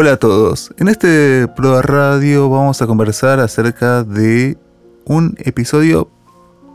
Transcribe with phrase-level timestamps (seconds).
[0.00, 0.72] Hola a todos.
[0.78, 4.56] En este Proa Radio vamos a conversar acerca de
[5.04, 6.10] un episodio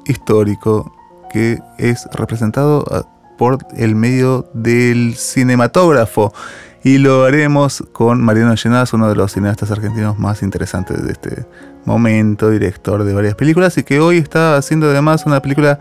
[0.05, 0.95] histórico
[1.33, 3.01] que es representado ah,
[3.35, 6.35] por el medio del cinematógrafo.
[6.83, 11.47] Y lo haremos con Mariano Llenaz, uno de los cineastas argentinos más interesantes de este
[11.83, 15.79] momento, director de varias películas, y que hoy está haciendo además una película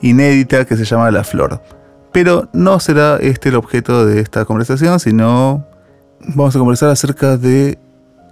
[0.00, 1.60] inédita que se llama La Flor.
[2.10, 5.75] Pero no será este el objeto de esta conversación, sino
[6.28, 7.78] vamos a conversar acerca de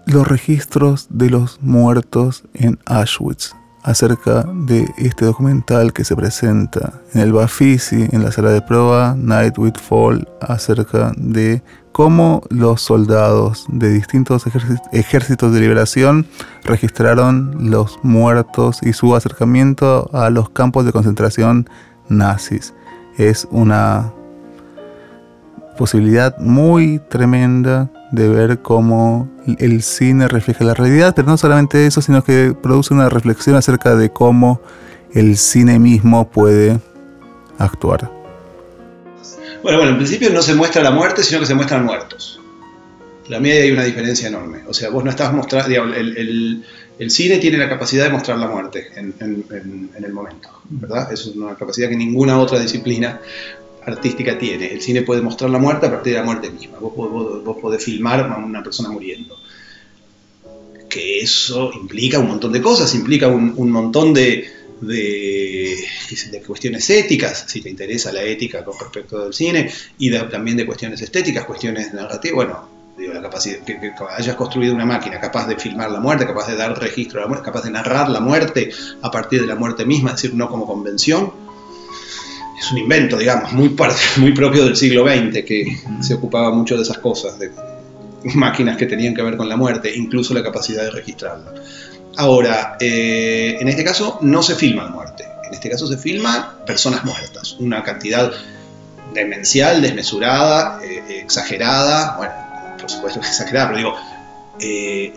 [0.07, 7.21] los registros de los muertos en Auschwitz, acerca de este documental que se presenta en
[7.21, 11.63] el Bafisi, en la sala de prueba, Night with Fall, acerca de
[11.93, 14.45] cómo los soldados de distintos
[14.93, 16.27] ejércitos de liberación
[16.65, 21.69] registraron los muertos y su acercamiento a los campos de concentración
[22.09, 22.75] nazis.
[23.17, 24.13] Es una
[25.77, 32.01] posibilidad muy tremenda de ver cómo el cine refleja la realidad, pero no solamente eso,
[32.01, 34.61] sino que produce una reflexión acerca de cómo
[35.13, 36.81] el cine mismo puede
[37.59, 38.11] actuar.
[39.63, 42.41] Bueno, bueno, en principio no se muestra la muerte, sino que se muestran muertos.
[43.29, 44.59] La mía hay una diferencia enorme.
[44.69, 46.65] O sea, vos no estás mostrando, el,
[47.09, 51.11] cine tiene la capacidad de mostrar la muerte en, en, en, el momento, ¿verdad?
[51.11, 53.21] Es una capacidad que ninguna otra disciplina
[53.87, 54.73] artística tiene.
[54.73, 56.79] El cine puede mostrar la muerte a partir de la muerte misma.
[56.79, 59.37] Vos, vos, podés filmar a una persona muriendo.
[60.89, 64.49] Que eso implica un montón de cosas, implica un, montón de,
[66.47, 71.01] cuestiones éticas, si te interesa la ética con respecto del cine, y también de cuestiones
[71.03, 72.37] estéticas, cuestiones narrativas.
[72.37, 76.27] Bueno, digo, la capacidad, que, que, hayas construido una máquina capaz de filmar la muerte,
[76.27, 78.71] capaz de dar registro de la muerte, capaz de narrar la muerte
[79.03, 81.44] a partir de la muerte misma, es decir, no como convención,
[82.59, 83.77] es un invento, digamos, muy,
[84.19, 87.51] muy propio del siglo XX, que se ocupaba mucho de esas cosas, de
[88.35, 91.53] máquinas que tenían que ver con la muerte, incluso la capacidad de registrarla.
[92.17, 97.05] Ahora, eh, en este caso no se filma muerte, en este caso se filman personas
[97.05, 98.33] muertas, una cantidad
[99.13, 102.33] demencial, desmesurada, eh, exagerada, bueno,
[102.81, 103.97] por supuesto que exagerada, pero digo,
[104.61, 105.13] eh,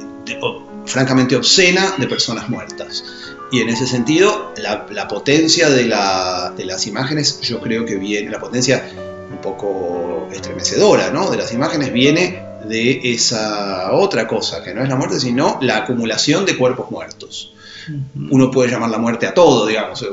[0.85, 3.03] francamente obscena de personas muertas.
[3.51, 8.89] Y en ese sentido, la, potencia de, las imágenes, yo creo que viene, la potencia
[9.31, 11.29] un poco estremecedora, ¿no?
[11.29, 15.77] De las imágenes viene de esa otra cosa, que no es la muerte, sino la
[15.77, 17.53] acumulación de cuerpos muertos.
[18.29, 20.05] Uno puede llamar la muerte a todo, digamos.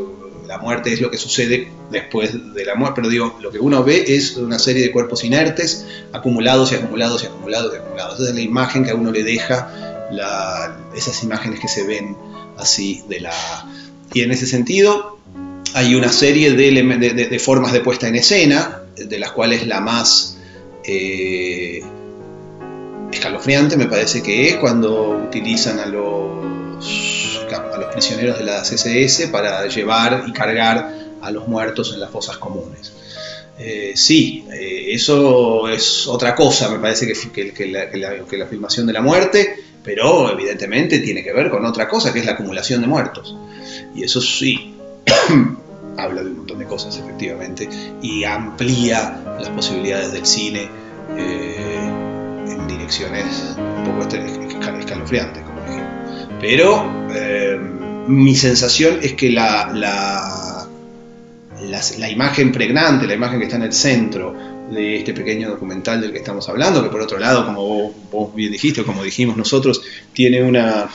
[0.47, 3.83] La muerte es lo que sucede después de la muerte, pero digo, lo que uno
[3.83, 8.21] ve es una serie de cuerpos inertes, acumulados y acumulados y acumulados y acumulados.
[8.21, 9.71] Esa es la imagen que a uno le deja
[10.95, 12.17] esas imágenes que se ven
[12.59, 13.33] así de la...
[14.13, 15.19] Y en ese sentido
[15.75, 20.39] hay una serie de, formas de puesta en escena, de las cuales la más
[20.85, 21.83] eh,
[23.13, 26.45] escalofriante me parece que es cuando utilizan a los,
[27.53, 32.11] a los prisioneros de la CSS para llevar y cargar a los muertos en las
[32.11, 32.93] fosas comunes.
[33.59, 38.93] Eh, sí, eh, eso es otra cosa, me parece que, la, que, la, filmación de
[38.93, 42.87] la muerte, pero evidentemente tiene que ver con otra cosa, que es la acumulación de
[42.87, 43.37] muertos.
[43.95, 44.75] Y eso sí,
[45.99, 47.69] habla de un montón de cosas, efectivamente,
[48.03, 50.69] y amplía las posibilidades del cine
[51.17, 51.79] eh,
[52.49, 54.09] en direcciones un poco
[54.81, 56.29] escalofriantes, como dijimos.
[56.41, 57.59] Pero eh,
[58.09, 60.67] mi sensación es que la, la,
[61.99, 66.13] la imagen pregnante, la imagen que está en el centro, de este pequeño documental del
[66.13, 69.83] que estamos hablando, que por otro lado, como vos, bien dijiste, como dijimos nosotros,
[70.13, 70.89] tiene una,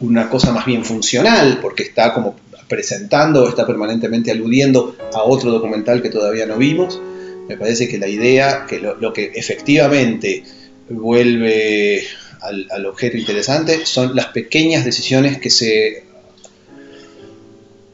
[0.00, 2.36] una cosa más bien funcional, porque está como
[2.68, 7.00] presentando, está permanentemente aludiendo a otro documental que todavía no vimos.
[7.48, 10.44] Me parece que la idea, que lo, que efectivamente
[10.90, 12.04] vuelve
[12.42, 16.04] al, objeto interesante, son las pequeñas decisiones que se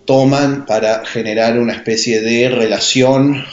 [0.05, 3.45] toman para generar una especie de relación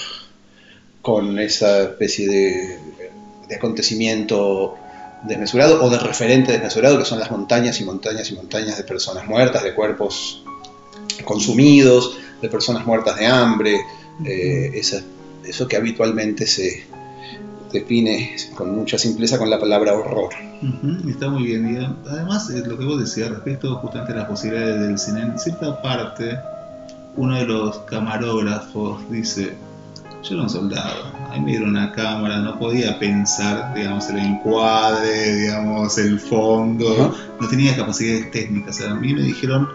[1.01, 2.79] con esa especie de,
[3.55, 4.75] acontecimiento
[5.23, 9.27] desmesurado o de referente desmesurado que son las montañas y montañas y montañas de personas
[9.27, 10.41] muertas, de cuerpos
[11.25, 13.75] consumidos, de personas muertas de hambre,
[14.23, 14.71] eh,
[15.43, 16.85] eso que habitualmente se
[17.71, 20.33] define con mucha simpleza con la palabra horror.
[21.09, 21.97] está muy bien.
[22.09, 25.81] Además, eh, lo que vos decías respecto justamente a las posibilidades del cine, en cierta
[25.81, 26.37] parte,
[27.15, 29.53] uno de los camarógrafos dice,
[30.23, 34.19] yo era un soldado, a mí me dieron una cámara, no podía pensar, digamos, el
[34.19, 38.81] encuadre, digamos, el fondo, no tenía capacidades técnicas.
[38.81, 39.67] a mí me dijeron,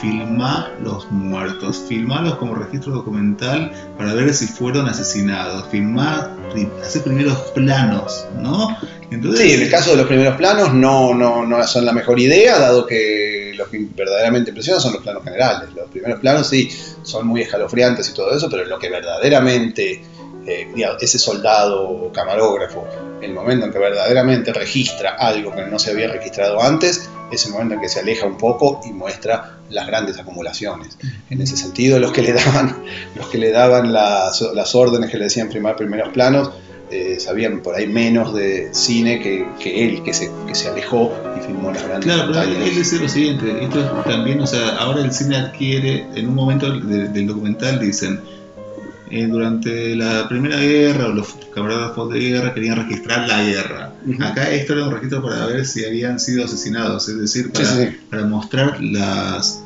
[0.00, 6.36] filmá los muertos, filmalos como registro documental para ver si fueron asesinados, filmá,
[6.84, 8.76] hacer primeros planos, ¿no?
[9.10, 12.20] Entonces, sí, en el caso de los primeros planos no, no, no son la mejor
[12.20, 15.68] idea, dado que los que verdaderamente impresionan son los planos generales.
[15.74, 16.70] Los primeros planos sí
[17.02, 20.02] son muy escalofriantes y todo eso, pero lo que verdaderamente
[20.46, 20.68] eh,
[21.00, 22.86] ese soldado camarógrafo,
[23.20, 27.52] el momento en que verdaderamente registra algo que no se había registrado antes, es el
[27.52, 30.96] momento en que se aleja un poco y muestra las grandes acumulaciones.
[31.28, 32.82] En ese sentido, los que le daban,
[33.14, 36.50] los que le daban las, órdenes que le decían primar primeros planos,
[36.90, 41.12] eh, sabían por ahí menos de cine que, que él, que se, que se, alejó
[41.38, 45.02] y filmó las grandes Claro, pero él dice lo siguiente, esto también, o sea, ahora
[45.02, 48.20] el cine adquiere, en un momento del documental dicen,
[49.10, 53.92] eh, durante la Primera Guerra, los camarógrafos de guerra querían registrar la guerra.
[54.20, 57.50] Acá esto era un registro para ver si habían sido asesinados, es decir,
[58.10, 59.62] para, mostrar las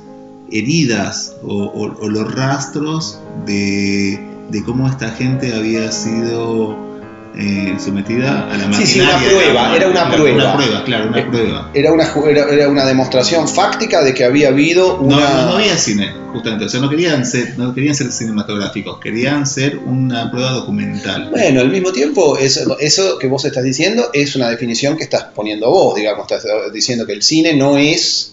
[0.51, 4.21] heridas o, los rastros de,
[4.51, 6.92] de, cómo esta gente había sido
[7.37, 8.87] eh, sometida a la maquinaria.
[8.87, 10.37] Sí, sí, una prueba, era una prueba.
[10.37, 11.71] Una prueba, claro, una prueba.
[11.75, 12.13] Era una,
[12.51, 15.17] era, una demostración fáctica de que había habido una...
[15.17, 19.47] No, no, había cine, justamente, o sea, no querían, ser, no querían ser cinematográficos, querían
[19.47, 21.31] ser una prueba documental.
[21.31, 25.25] Bueno, al mismo tiempo, eso, eso que vos estás diciendo es una definición que estás
[25.35, 28.33] poniendo vos, digamos, estás diciendo que el cine no es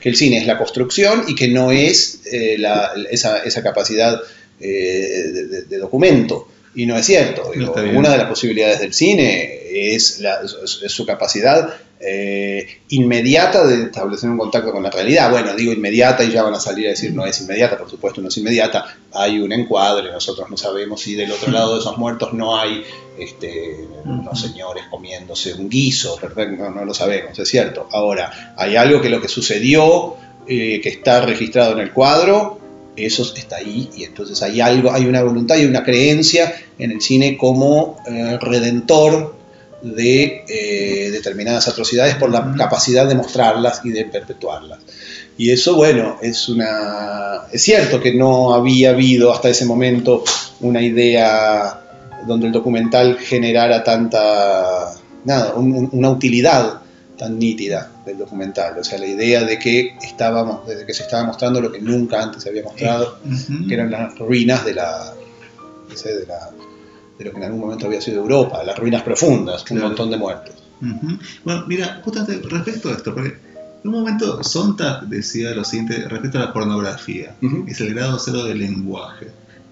[0.00, 4.20] que el cine es la construcción y que no es eh, la, esa, esa, capacidad
[4.60, 6.48] eh, de, documento.
[6.74, 7.50] Y no es cierto.
[7.94, 10.22] una de las posibilidades del cine es,
[10.86, 15.30] su capacidad eh, inmediata de establecer un contacto con la realidad.
[15.30, 18.20] Bueno, digo inmediata y ya van a salir a decir no es inmediata, por supuesto
[18.22, 18.96] no es inmediata.
[19.12, 22.84] Hay un encuadre, nosotros no sabemos si del otro lado de esos muertos no hay
[23.18, 27.88] este, unos señores comiéndose un guiso, perfecto, no, lo sabemos, es cierto.
[27.92, 30.16] Ahora, hay algo que lo que sucedió,
[30.46, 32.59] eh, que está registrado en el cuadro,
[33.06, 37.00] eso está ahí y entonces hay algo, hay una voluntad y una creencia en el
[37.00, 39.36] cine como eh, redentor
[39.82, 44.80] de eh, determinadas atrocidades por la capacidad de mostrarlas y de perpetuarlas.
[45.38, 47.42] Y eso, bueno, es una.
[47.50, 50.22] Es cierto que no había habido hasta ese momento
[50.60, 51.80] una idea
[52.26, 54.92] donde el documental generara tanta.
[55.24, 56.80] nada, una utilidad
[57.20, 58.78] tan nítida del documental.
[58.78, 62.22] O sea, la idea de que estábamos, desde que se estaba mostrando lo que nunca
[62.22, 63.18] antes se había mostrado,
[63.68, 65.12] que eran las ruinas de la,
[65.86, 66.50] de la,
[67.18, 70.16] de lo que en algún momento había sido Europa, las ruinas profundas, un montón de
[70.16, 70.54] muertos.
[71.44, 73.36] Bueno, mira, justamente respecto a esto, porque
[73.84, 77.34] en un momento Sontag decía lo siguiente respecto a la pornografía,
[77.66, 79.26] es el grado cero del lenguaje.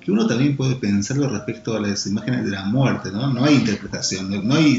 [0.04, 3.32] Que uno también puede pensarlo respecto a las imágenes de la muerte, ¿no?
[3.32, 4.78] No hay interpretación, no hay,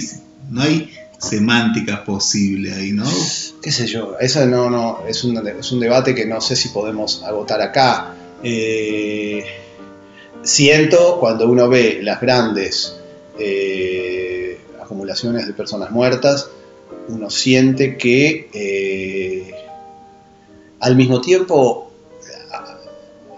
[0.49, 3.05] no hay semántica posible ahí, ¿no?
[3.61, 6.69] Qué sé yo, eso no, no, es un, es un debate que no sé si
[6.69, 8.15] podemos agotar acá.
[8.41, 9.43] Eh,
[10.41, 12.95] siento cuando uno ve las grandes
[13.37, 16.49] eh, acumulaciones de personas muertas,
[17.09, 19.53] uno siente que eh,
[20.79, 21.91] al mismo tiempo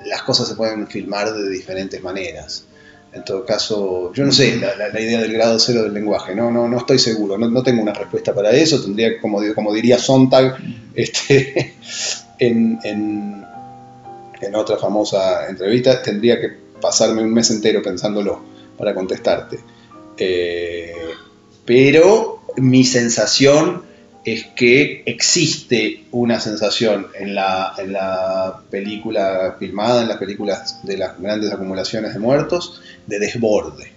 [0.06, 2.66] las cosas se pueden filmar de diferentes maneras.
[3.14, 6.70] En todo caso, yo no sé la, idea del grado cero del lenguaje, no, no,
[6.70, 10.56] no estoy seguro, no, tengo una respuesta para eso, tendría, como, como diría Sontag,
[10.94, 11.76] este,
[12.40, 16.50] en, en, otra famosa entrevista, tendría que
[16.82, 18.42] pasarme un mes entero pensándolo
[18.78, 19.60] para contestarte.
[20.18, 20.96] Eh,
[21.66, 23.84] pero mi sensación
[24.24, 30.98] es que existe una sensación en la, en la película filmada, en las películas de
[30.98, 33.92] las grandes acumulaciones de muertos, de desborde.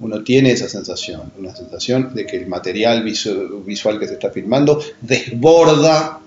[0.00, 4.80] Uno tiene esa sensación, una sensación de que el material visual que se está filmando
[5.00, 6.20] desborda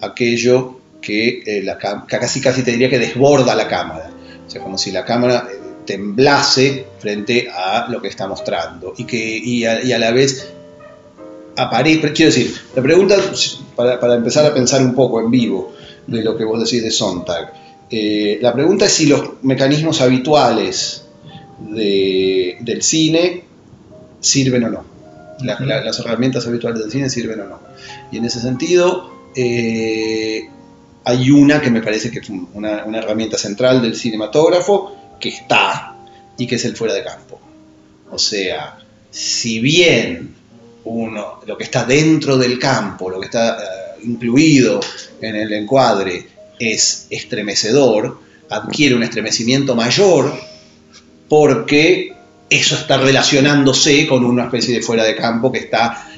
[0.00, 4.10] aquello que, eh, la, casi casi te diría que desborda la cámara.
[4.46, 9.04] O sea, como si la cámara eh, temblase frente a lo que está mostrando y
[9.04, 10.52] que y a la vez
[11.58, 13.16] aparece, quiero decir, la pregunta,
[13.74, 15.74] para, empezar a pensar un poco en vivo
[16.06, 17.52] de lo que vos decís de Sontag,
[17.90, 21.04] eh, la pregunta es si los mecanismos habituales
[21.58, 23.44] del cine
[24.20, 24.84] sirven o no.
[25.40, 27.58] las herramientas habituales del cine sirven o no.
[28.12, 30.48] Y en ese sentido, eh,
[31.04, 35.96] hay una que me parece que es una, una herramienta central del cinematógrafo que está
[36.36, 37.40] y que es el fuera de campo.
[38.10, 38.78] O sea,
[39.10, 40.37] si bien
[41.46, 44.80] lo que está dentro del campo, lo que está eh, incluido
[45.20, 46.26] en el encuadre
[46.58, 48.18] es estremecedor,
[48.50, 50.32] adquiere un estremecimiento mayor
[51.28, 52.12] porque
[52.48, 56.08] eso está relacionándose con una especie de fuera de campo que está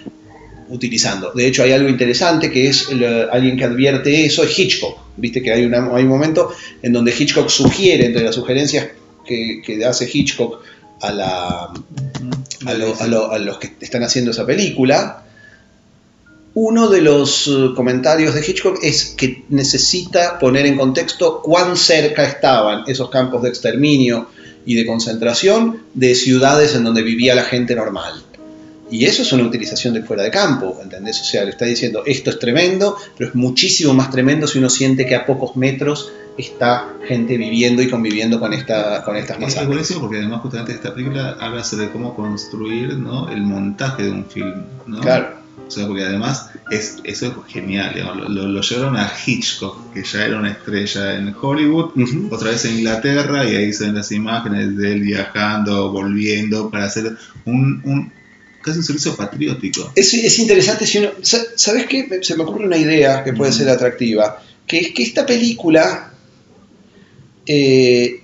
[0.68, 1.32] utilizando.
[1.32, 2.88] De hecho, hay algo interesante que es
[3.32, 4.98] alguien que advierte eso, es Hitchcock.
[5.16, 8.88] Viste que hay, hay un momento en donde Hitchcock sugiere, entre las sugerencias
[9.26, 10.62] que hace Hitchcock
[11.00, 11.72] a, la,
[12.66, 15.24] a, lo- a lo- a los que están haciendo esa película,
[16.54, 22.24] uno de los eh, comentarios de Hitchcock es que necesita poner en contexto cuán cerca
[22.24, 24.28] estaban esos campos de exterminio
[24.66, 28.22] y de concentración de ciudades en donde vivía la gente normal.
[28.90, 31.20] Y eso es una utilización de fuera de campo, ¿entendés?
[31.20, 34.68] O sea, le está diciendo, esto es tremendo, pero es muchísimo más tremendo si uno
[34.68, 39.42] siente que a pocos metros está gente viviendo y conviviendo con, esta, con estas Es,
[39.42, 39.66] es masacres.
[39.68, 43.28] buenísimo porque además justamente esta película habla sobre cómo construir ¿no?
[43.30, 44.64] el montaje de un film.
[44.86, 45.00] ¿no?
[45.00, 45.40] Claro.
[45.66, 47.92] O sea, porque además es, eso es genial.
[47.94, 52.28] digamos, lo, lo- lo llevaron a Hitchcock, que ya era una estrella en Hollywood, Ujú.
[52.32, 56.86] otra vez en Inglaterra, y ahí se ven las imágenes de él viajando, volviendo, para
[56.86, 58.12] hacer un, un
[58.62, 59.92] casi un servicio patriótico.
[59.94, 61.10] Es, es interesante si uno.
[61.22, 62.18] sa- ¿Sabes qué?
[62.22, 63.60] Se me ocurre una idea que puede Ujú.
[63.60, 64.42] ser atractiva.
[64.66, 66.09] Que es que esta película
[67.52, 68.20] eh,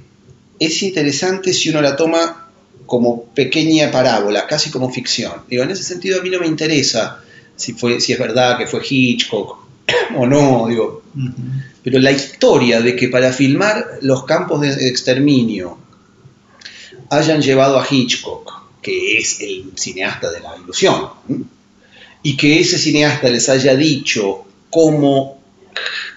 [0.60, 2.48] es interesante si uno la toma
[2.86, 5.32] como pequeña parábola, casi como ficción.
[5.48, 7.24] Digo, en ese sentido a mí no me interesa
[7.56, 9.58] si, fue, si es verdad que fue Hitchcock
[10.16, 11.02] o no, digo.
[11.82, 15.76] Pero la historia de que para filmar los campos de exterminio
[17.10, 21.08] hayan llevado a Hitchcock, que es el cineasta de la ilusión,
[22.22, 25.42] y que ese cineasta les haya dicho cómo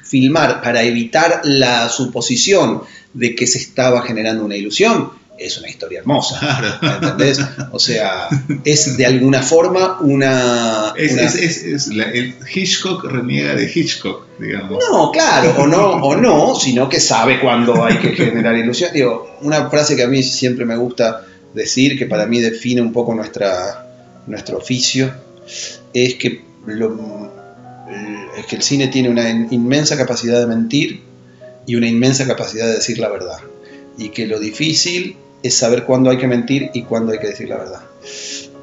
[0.10, 2.82] filmar para evitar la suposición
[3.13, 6.38] de que se estaba generando una ilusión, es una historia hermosa.
[6.80, 6.96] Claro.
[7.08, 7.39] ¿Entendés?
[7.72, 8.28] O sea,
[8.66, 10.94] es de alguna forma una...
[10.98, 14.84] Es, una- es- es- es la- el Hitchcock reniega de Hitchcock, digamos.
[14.92, 18.89] No, claro, o no, o no, sino que sabe cuándo hay que generar ilusión.
[18.94, 22.92] Digo, una frase que a mí siempre me gusta decir, que para mí define un
[22.92, 23.88] poco nuestra,
[24.28, 25.12] nuestro oficio,
[25.94, 27.19] es que, lo-
[28.39, 31.01] es que el cine tiene una inmensa capacidad de mentir
[31.65, 33.38] y una inmensa capacidad de decir la verdad.
[33.98, 37.50] Y que lo difícil es saber cuándo hay que mentir y cuándo hay que decir
[37.50, 37.81] la verdad.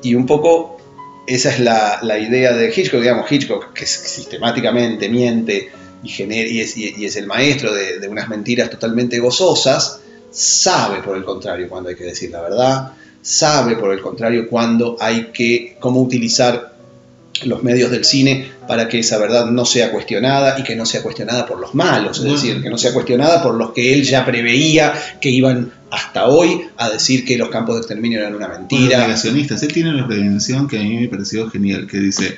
[0.02, 0.78] Y un poco
[1.26, 5.70] esa es la, la idea de Hitchcock, digamos, Hitchcock, que sistemáticamente miente
[6.02, 11.02] y, gener- y, es, y es el maestro de, de unas mentiras totalmente gozosas, sabe
[11.02, 12.92] por el contrario cuándo hay que decir la verdad,
[13.22, 16.75] sabe por el contrario cuándo hay que, cómo utilizar
[17.44, 21.02] los medios del cine para que esa verdad no sea cuestionada y que no sea
[21.02, 24.24] cuestionada por los malos, es decir, que no sea cuestionada por los que él ya
[24.24, 28.58] preveía que iban hasta hoy a decir que los campos de exterminio eran una Los
[28.58, 28.98] mentira.
[28.98, 32.36] negacionistas, él tiene una prevención que a mí me pareció genial, que dice,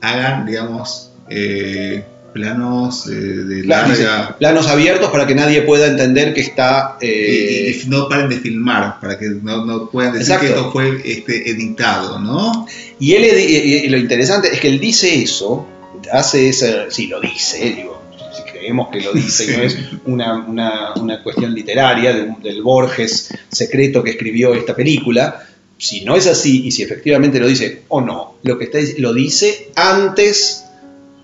[0.00, 4.36] hagan, digamos, eh, planos eh, de larga...
[4.38, 6.98] planos abiertos para que nadie pueda entender que está...
[7.00, 10.46] Y, eh, y no paren de filmar, para que no, no puedan decir Exacto.
[10.46, 12.66] que esto fue este, editado, ¿no?
[13.00, 15.66] Y él, y- lo interesante es que él dice eso,
[16.12, 18.02] hace ese, sí, lo dice, digo,
[18.36, 22.62] si creemos que lo dice, y no es una, una- una cuestión literaria de del
[22.62, 25.46] Borges secreto que escribió esta película,
[25.78, 29.12] si no es así y si efectivamente lo dice o no, lo que está lo
[29.12, 30.63] dice antes,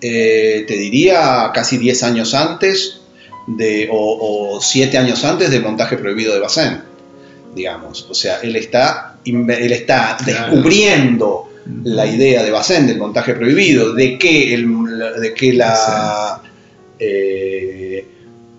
[0.01, 3.01] eh, te diría casi 10 años antes
[3.47, 6.79] de, o, 7 años antes del montaje prohibido de Bazin,
[7.55, 8.07] digamos.
[8.09, 10.51] O sea, él está, él está Claro.
[10.51, 11.49] descubriendo
[11.83, 14.67] la idea de Bazin del montaje prohibido, de que, el,
[15.21, 16.41] de que la
[16.99, 18.05] eh,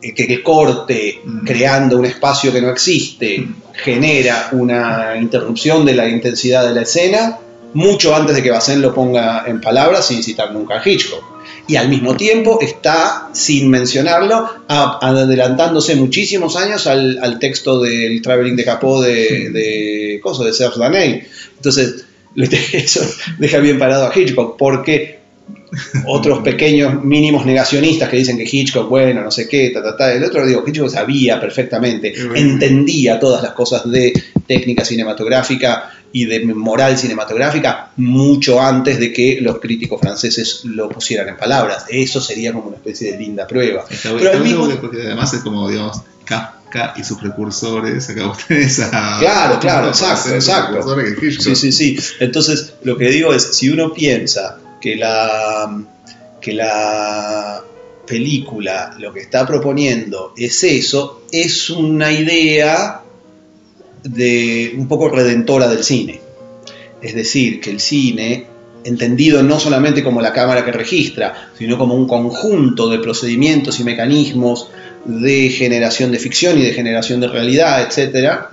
[0.01, 1.45] que el corte Mm.
[1.47, 7.39] creando un espacio que no existe genera una interrupción de la intensidad de la escena
[7.75, 11.23] mucho antes de que Bazin lo ponga en palabras sin citar nunca a Hitchcock.
[11.69, 18.21] Y al mismo tiempo está, sin mencionarlo, a- adelantándose muchísimos años al, al texto del
[18.23, 21.23] Traveling de Capó de, de, cosa, de Serge Daney.
[21.57, 22.05] Entonces,
[22.73, 23.01] eso
[23.39, 25.22] deja bien parado a Hitchcock, porque
[26.07, 30.13] otros pequeños mínimos negacionistas que dicen que Hitchcock, bueno, no sé qué, ta, ta, ta.
[30.13, 34.13] El otro digo, Hitchcock sabía perfectamente, entendía todas las cosas de
[34.47, 41.29] técnica cinematográfica y de moral cinematográfica mucho antes de que los críticos franceses lo pusieran
[41.31, 41.87] en palabras.
[41.89, 43.85] Eso sería como una especie de linda prueba.
[43.89, 48.39] Está, Pero está mismo- porque- además es como, digamos, Kafka y sus precursores, acá vos
[48.47, 49.17] tenés a...
[49.21, 50.97] Claro, claro, exacto, exacto.
[51.41, 51.99] Sí, sí, sí.
[52.21, 55.81] Entonces, lo que digo es, si uno piensa que la,
[56.41, 57.63] que la
[58.07, 63.01] película lo que está proponiendo es eso, es una idea
[64.03, 66.21] de un poco redentora del cine.
[67.01, 68.47] Es decir, que el cine,
[68.85, 73.85] entendido no solamente como la cámara que registra, sino como un conjunto de procedimientos y
[73.85, 74.69] mecanismos
[75.05, 78.51] de generación de ficción y de generación de realidad, etcétera,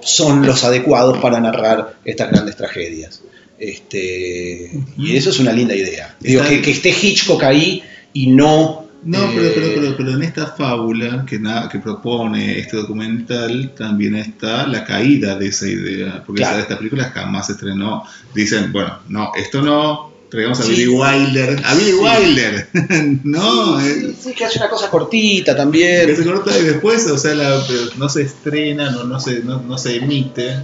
[0.00, 3.20] son los adecuados para narrar estas grandes tragedias.
[3.58, 4.70] Este.
[4.98, 6.14] Y eso es una linda idea.
[6.20, 7.82] Digo, que, que esté Hitchcock ahí
[8.12, 8.82] y no.
[9.04, 13.74] No, eh, pero, pero, pero, pero en esta fábula que, na- que propone este documental
[13.76, 16.54] también está la caída de esa idea, porque Claro.
[16.58, 18.02] esta, esta película jamás se estrenó.
[18.34, 20.70] Dicen, bueno, no, esto no, traigamos a Sí.
[20.70, 21.60] Billy Wilder.
[21.66, 21.98] ¡A Billy Sí.
[21.98, 22.68] Wilder!
[23.24, 26.06] no, sí, sí, sí, que hace una cosa cortita también.
[26.06, 29.40] que se corta y después, o sea, la- pero no se estrena, no, no, se,
[29.40, 30.56] no, no se emite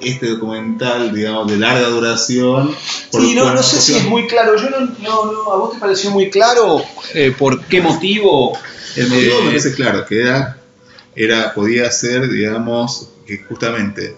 [0.00, 2.74] este documental, digamos, de larga duración.
[3.10, 4.56] Sí, no, no sé si es muy claro.
[4.56, 6.82] Yo no, no, no, ¿A vos te pareció muy claro
[7.14, 8.56] eh, por qué motivo?
[8.96, 10.58] El motivo Eh, me parece claro, que era,
[11.14, 14.16] era, podía ser, digamos, que justamente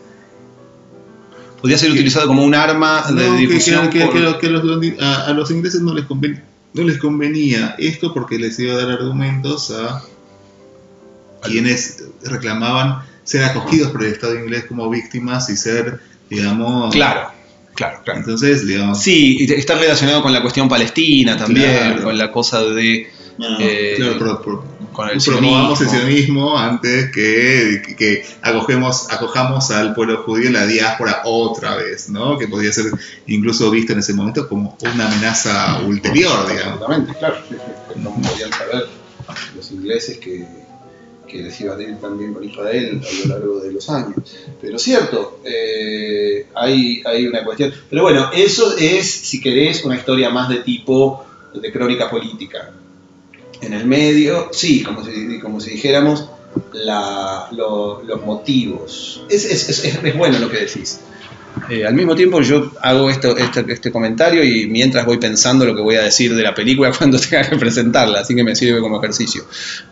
[1.60, 3.90] Podía ser utilizado como un arma de No, difusión.
[3.90, 6.40] que- que- por- que los- que los a, a los ingleses no les, conven-
[6.72, 10.04] no les convenía esto porque les iba a dar argumentos a
[11.42, 16.94] quienes reclamaban ser acogidos por el Estado inglés como víctimas y ser, digamos...
[16.94, 17.30] Claro,
[17.74, 18.20] claro, claro.
[18.20, 19.02] Entonces, digamos...
[19.02, 22.04] Sí, está relacionado con la cuestión palestina también, Claro.
[22.04, 23.06] con la cosa de.
[23.36, 26.58] no, eh, claro, pro- pro- con el promovamos el sionismo.
[26.58, 32.38] antes que, que, que acogemos, acojamos al pueblo judío en la diáspora otra vez, ¿no?
[32.38, 32.86] Que podía ser
[33.26, 36.80] incluso visto en ese momento como una amenaza ulterior, digamos.
[36.82, 37.36] Absolutamente, claro.
[37.96, 38.86] No podían saber
[39.54, 40.46] los ingleses que,
[41.28, 44.14] que les iba a ir también con Israel a lo largo de los años.
[44.60, 47.72] Pero cierto, eh, hay, hay una cuestión.
[47.90, 52.72] Pero bueno, eso es, si querés, una historia más de tipo de crónica política.
[53.60, 56.24] En el medio, sí, como si, como si dijéramos,
[57.52, 59.22] los motivos.
[59.28, 61.00] Es- es- es bueno lo que decís.
[61.70, 65.82] Eh, al mismo tiempo yo hago esto, este, comentario y mientras voy pensando lo que
[65.82, 68.98] voy a decir de la película cuando tenga que presentarla, así que me sirve como
[68.98, 69.44] ejercicio.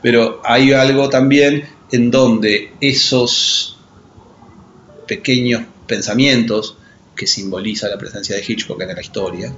[0.02, 3.78] Pero hay algo también en donde esos
[5.06, 6.76] pequeños pensamientos
[7.14, 9.52] que simboliza la presencia de Hitchcock en la historia,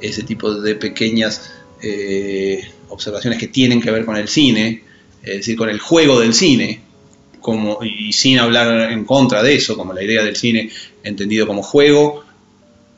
[0.00, 1.50] ese tipo de pequeñas
[1.82, 4.84] eh, observaciones que tienen que ver con el cine,
[5.22, 6.80] es decir, con el juego del cine,
[7.48, 10.70] como, y sin hablar en contra de eso, como la idea del cine
[11.02, 12.24] entendido como juego,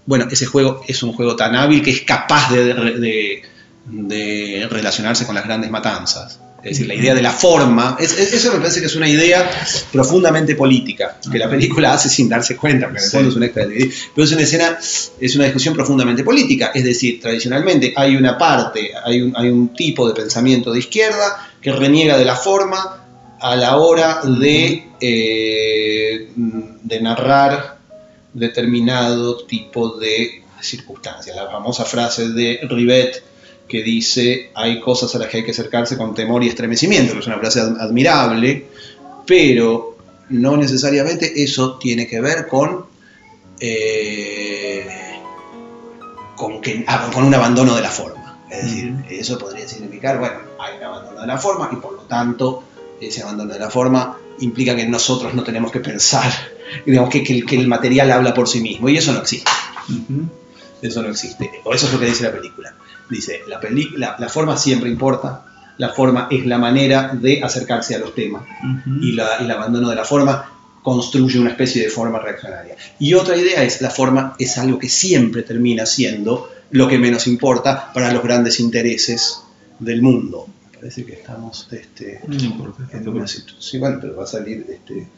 [0.07, 3.43] bueno, ese juego es un juego tan hábil que es capaz de, de-
[3.87, 6.41] de relacionarse con las grandes matanzas.
[6.63, 9.09] Es decir, la idea de la forma, es- es- eso me parece que es una
[9.09, 9.49] idea
[9.93, 13.17] profundamente política, que la película hace sin darse cuenta, porque en el Sí.
[13.17, 14.79] fondo es un extra DVD, pero es una escena,
[15.21, 19.69] es una discusión profundamente política, es decir, tradicionalmente hay una parte, hay un, hay un
[19.75, 23.00] tipo de pensamiento de izquierda que reniega de la forma
[23.40, 27.79] a la hora de, eh, de narrar
[28.33, 31.35] determinado tipo de circunstancias.
[31.37, 33.24] La famosa frase de Rivet
[33.66, 37.20] que dice hay cosas a las que hay que acercarse con temor y estremecimiento, que
[37.20, 38.66] es una frase ad- admirable,
[39.26, 39.96] pero
[40.31, 42.85] no necesariamente eso tiene que ver con,
[43.61, 44.87] eh,
[46.37, 48.38] con, que, ah, con un abandono de la forma.
[48.50, 52.03] Es decir, eso podría significar, bueno, hay un abandono de la forma y por lo
[52.03, 52.64] tanto
[53.01, 56.33] ese abandono de la forma implica que nosotros no tenemos que pensar,
[56.87, 59.51] digamos que, que el- que el material habla por sí mismo y eso no existe.
[60.83, 61.51] Eso no existe.
[61.65, 62.75] O eso es lo que dice la película.
[63.11, 63.61] Dice, la,
[63.97, 65.45] la, la forma siempre importa,
[65.79, 68.43] la forma es la manera de acercarse a los temas
[69.03, 72.77] y, la- y el abandono de la forma construye una especie de forma reaccionaria.
[72.99, 77.27] Y otra idea es, la forma es algo que siempre termina siendo lo que menos
[77.27, 79.43] importa para los grandes intereses
[79.79, 80.47] del mundo.
[80.81, 82.88] Parece que estamos este, No importa.
[82.97, 83.27] en una.
[83.27, 85.09] Sí, bueno, pero va a salir este,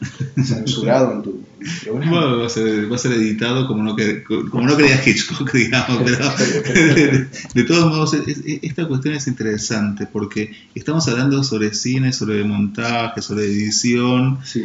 [0.43, 1.41] censurado en tu
[1.85, 2.11] programa.
[2.11, 5.49] Bueno, va a, ser, va a ser editado como no, que- como no quería Hitchcock,
[5.53, 6.17] digamos, pero
[6.95, 12.11] de, de todos modos, es- es- esta cuestión es interesante porque estamos hablando sobre cine,
[12.11, 14.63] sobre montaje, sobre edición, Sí.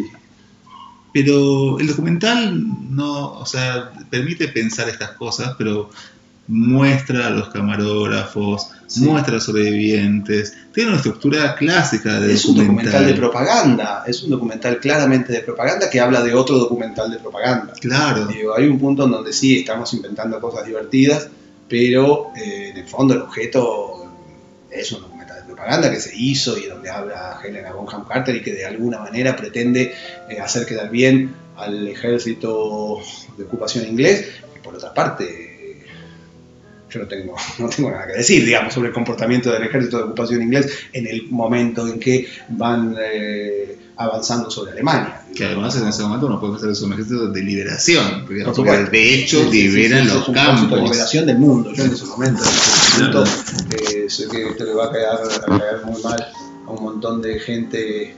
[1.12, 5.90] pero el documental no, o sea, permite pensar estas cosas, pero
[6.48, 9.00] muestra a los camarógrafos, Sí.
[9.04, 12.87] muestra a los sobrevivientes, tiene una estructura clásica de Es un documental.
[12.87, 17.18] documental de propaganda, es un documental claramente de propaganda que habla de otro documental de
[17.18, 17.74] propaganda.
[17.80, 21.28] Claro, Digo, hay un punto en donde sí estamos inventando cosas divertidas,
[21.68, 24.11] pero eh, en el fondo el objeto
[24.70, 28.42] es un documental de propaganda que se hizo y donde habla Helena Bonham Carter y
[28.42, 29.92] que de alguna manera pretende
[30.30, 33.00] eh, hacer quedar bien al ejército
[33.37, 35.47] de ocupación inglés, que por otra parte
[36.90, 40.03] yo no tengo, no tengo nada que decir, digamos, sobre el comportamiento del ejército de
[40.05, 45.22] ocupación inglés en el momento en que van eh, avanzando sobre Alemania.
[45.35, 48.70] que además en ese momento no puede ser un ejército de liberación, porque, Por porque
[48.70, 48.90] supuesto.
[48.92, 50.81] de hecho Sí, sí, sí, liberan sí, los es un propósito de campos.
[50.90, 51.72] liberación del mundo.
[51.74, 53.12] Yo en ese momento, en ese Claro.
[53.24, 53.31] momento,
[53.77, 56.27] eh, sé que esto le va a caer, a caer muy mal
[56.66, 58.14] a un montón de gente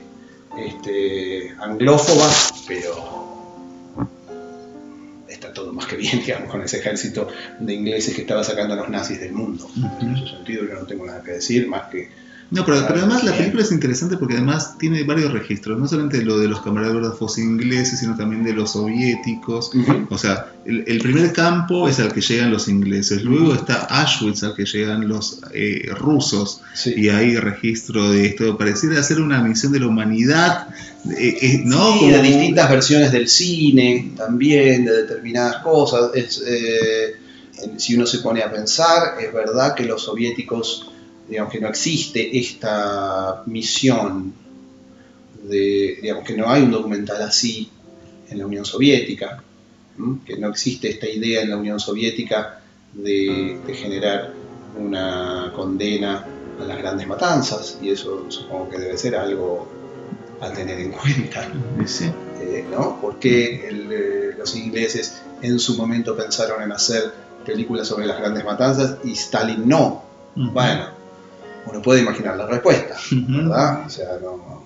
[0.57, 2.29] este, anglófoba,
[2.67, 3.30] pero
[5.51, 7.27] está todo más que bien, digamos, con ese ejército
[7.59, 9.69] de ingleses que estaba sacando a los nazis del mundo.
[9.99, 12.30] En ese sentido yo no tengo nada que decir, más que...
[12.51, 16.21] No, pero, pero además la película es interesante porque además tiene varios registros, no solamente
[16.21, 19.71] lo de los camarógrafos ingleses, sino también de los soviéticos.
[20.09, 24.43] O sea, el, el primer campo es al que llegan los ingleses, luego está Auschwitz
[24.43, 26.93] al que llegan los eh, rusos, Sí.
[26.97, 28.57] y hay registro de esto.
[28.57, 30.67] Pareciera ser una misión de la humanidad,
[31.17, 31.93] eh, eh, ¿no?
[31.93, 36.11] Sí, Como- de distintas versiones del cine también, de determinadas cosas.
[36.15, 37.15] Es, eh,
[37.77, 40.89] si uno se pone a pensar, es verdad que los soviéticos,
[41.31, 44.33] digamos que no existe esta misión
[45.43, 47.69] de, digamos que no hay un documental así
[48.29, 49.41] en la Unión Soviética,
[49.97, 50.17] ¿m?
[50.25, 54.33] que no existe esta idea en la Unión Soviética de, de generar
[54.77, 56.25] una condena
[56.59, 59.69] a las grandes matanzas, y eso supongo que debe ser algo
[60.41, 61.49] a tener en cuenta.
[61.85, 62.11] Sí.
[62.41, 62.99] Eh, ¿no?
[62.99, 67.13] Porque el, eh, los ingleses en su momento pensaron en hacer
[67.45, 70.03] películas sobre las grandes matanzas y Stalin no.
[70.35, 71.00] Bueno,
[71.65, 72.95] uno puede imaginar la respuesta.
[73.11, 73.83] ¿verdad?
[73.85, 74.61] O sea, no.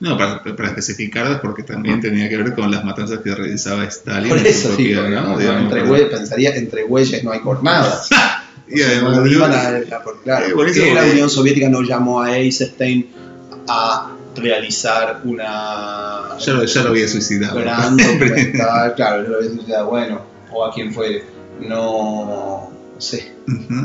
[0.00, 3.84] No, para, para especificar es porque también tenía que ver con las matanzas que realizaba
[3.84, 4.28] Stalin.
[4.28, 5.22] Por en su eso propia, digo, ¿no?
[5.28, 5.38] ¿no?
[5.38, 8.08] Digamos, entre güeyes, pensaría entre güeyes no hay jornadas.
[8.66, 11.28] Y además, no iban a- a- por- claro, Eh, ¿por buenísimo, qué la porque- Unión
[11.30, 13.10] Soviética no llamó a Eisenstein
[13.68, 17.60] a realizar una ya, lo, ya lo había suicidado.
[17.60, 21.24] gran documental, claro, yo lo había suicidado, bueno, o a quien fuere,
[21.60, 23.34] no, no sé.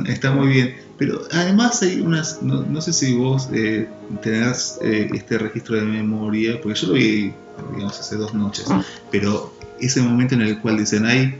[0.07, 0.75] Está muy bien.
[0.99, 3.87] Pero además hay unas, no, no sé si vos eh,
[4.21, 7.33] tenés eh, este registro de memoria, porque yo lo vi,
[7.73, 8.65] digamos, hace dos noches,
[9.09, 11.39] pero ese momento en el cual dicen hay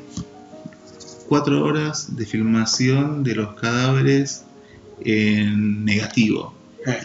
[1.28, 4.44] cuatro horas de filmación de los cadáveres
[5.04, 6.54] en negativo.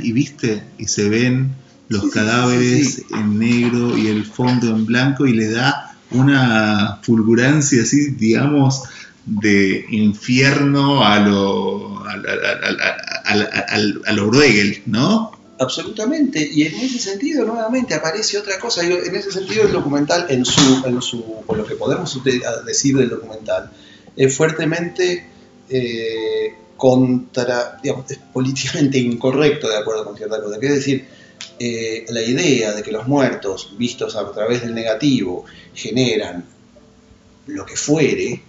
[0.01, 1.51] Y viste, y se ven
[1.88, 3.14] los Sí, cadáveres sí, sí.
[3.14, 8.85] en negro y el fondo en blanco y le da una fulgurancia así, digamos,
[9.27, 12.92] de infierno a lo, a, a- a-
[13.24, 15.33] a- a- a- a lo Bruegel, ¿no?
[15.59, 20.44] Absolutamente, y en ese sentido nuevamente aparece otra cosa, en ese sentido el documental, en
[20.44, 22.20] su, en su, por lo que podemos
[22.66, 23.70] decir del documental,
[24.16, 25.27] es fuertemente
[25.70, 31.05] eh, contra, es políticamente incorrecto de acuerdo con cierta cosa, que es decir,
[31.61, 36.44] eh, la idea de que los muertos vistos a través del negativo generan
[37.46, 38.42] lo que fuere,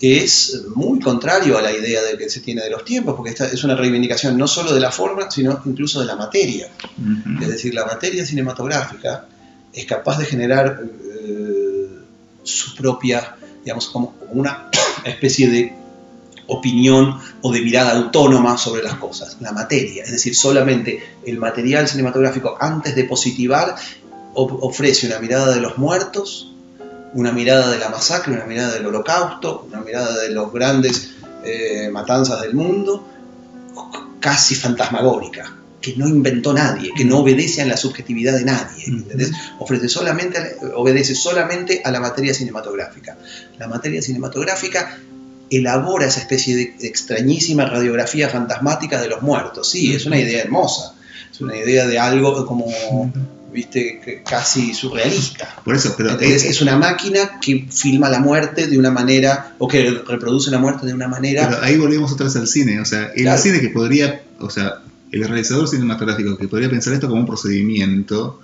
[0.00, 3.46] es muy contrario a la idea de que se tiene de los tiempos, porque esta
[3.46, 6.68] es una reivindicación no solo de la forma, sino incluso de la materia.
[7.40, 9.26] Es decir, la materia cinematográfica
[9.72, 10.80] es capaz de generar
[11.24, 11.88] eh,
[12.42, 14.70] su propia, digamos, como una
[15.04, 15.72] especie de
[16.48, 20.04] opinión o de mirada autónoma sobre las cosas, la materia.
[20.04, 23.74] Es decir, solamente el material cinematográfico antes de positivar
[24.34, 26.52] of- ofrece una mirada de los muertos,
[27.14, 31.14] una mirada de la masacre, una mirada del holocausto, una mirada de los grandes
[31.44, 33.06] eh, matanzas del mundo,
[34.20, 39.32] casi fantasmagórica, que no inventó nadie, que no obedece a la subjetividad de nadie, ¿entendés?
[39.58, 43.16] Ofrece solamente, obedece solamente a la materia cinematográfica.
[43.58, 44.98] La materia cinematográfica
[45.50, 49.70] elabora esa especie de extrañísima radiografía fantasmática de los muertos.
[49.70, 50.94] Sí, es una idea hermosa,
[51.30, 52.66] es una idea de algo como,
[53.52, 55.56] viste, casi surrealista.
[55.64, 59.66] Por eso, pero Entonces, es una máquina que filma la muerte de una manera, o
[59.68, 62.84] que reproduce la muerte de una manera Pero ahí volvemos otra vez al cine, o
[62.84, 63.40] sea, el Claro.
[63.42, 64.80] cine que podría, o sea,
[65.12, 68.40] el realizador cinematográfico que podría pensar esto como un procedimiento,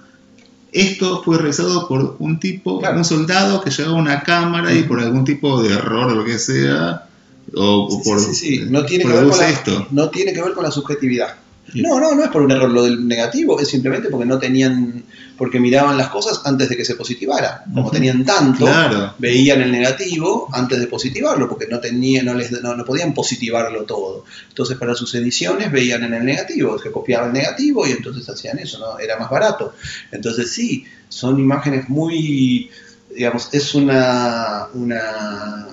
[0.73, 2.97] esto fue realizado por un tipo, Claro.
[2.99, 6.39] un soldado que llevaba una cámara y por algún tipo de error o lo que
[6.39, 7.07] sea,
[7.55, 8.65] o, por sí, sí.
[8.71, 9.87] No, tiene que ver con la, esto.
[9.91, 11.35] no tiene que ver con la subjetividad.
[11.75, 15.05] No, no, no es por un error lo del negativo, es simplemente porque no tenían,
[15.39, 17.65] porque miraban las cosas antes de que se positivara.
[17.73, 19.15] Como tenían tanto, Claro.
[19.19, 23.85] veían el negativo antes de positivarlo, porque no tenían, no, les, no, no podían positivarlo
[23.85, 24.25] todo.
[24.49, 28.59] Entonces para sus ediciones veían en el negativo, se copiaba el negativo y entonces hacían
[28.59, 28.99] eso, ¿no?
[28.99, 29.75] Era más barato.
[30.11, 32.71] Entonces sí, son imágenes muy,
[33.15, 35.67] digamos, es una, una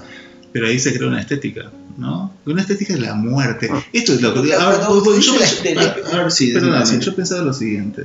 [0.51, 2.33] Pero ahí se crea una estética, ¿no?
[2.45, 3.69] Una estética de la muerte.
[3.93, 4.41] Esto es lo que...
[4.41, 5.33] Claro, a ver, no, voy- voy- yo,
[7.15, 8.03] pensaba lo siguiente.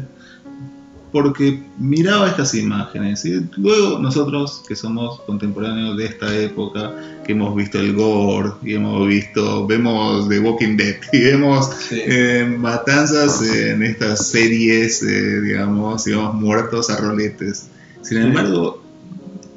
[1.13, 6.93] Porque miraba estas imágenes y luego nosotros que somos contemporáneos de esta época,
[7.25, 12.01] que hemos visto el gore y hemos visto, vemos The Walking Dead y vemos sí.
[12.05, 17.69] eh, matanzas en estas series, eh, digamos, digamos, muertos a roletes.
[18.03, 18.83] Sin embargo,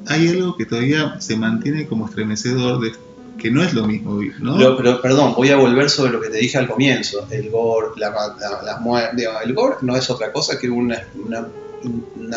[0.06, 2.92] hay algo que todavía se mantiene como estremecedor, de,
[3.38, 4.58] que no es lo mismo, ¿no?
[4.76, 7.26] Pero, perdón, voy a volver sobre lo que te dije al comienzo.
[7.30, 11.06] El gore, la, la- el gore no es otra cosa que una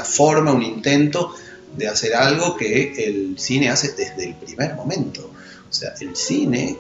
[0.04, 1.34] forma, un intento
[1.76, 5.32] de hacer algo que el cine hace desde el primer momento.
[5.70, 6.78] O sea, el cine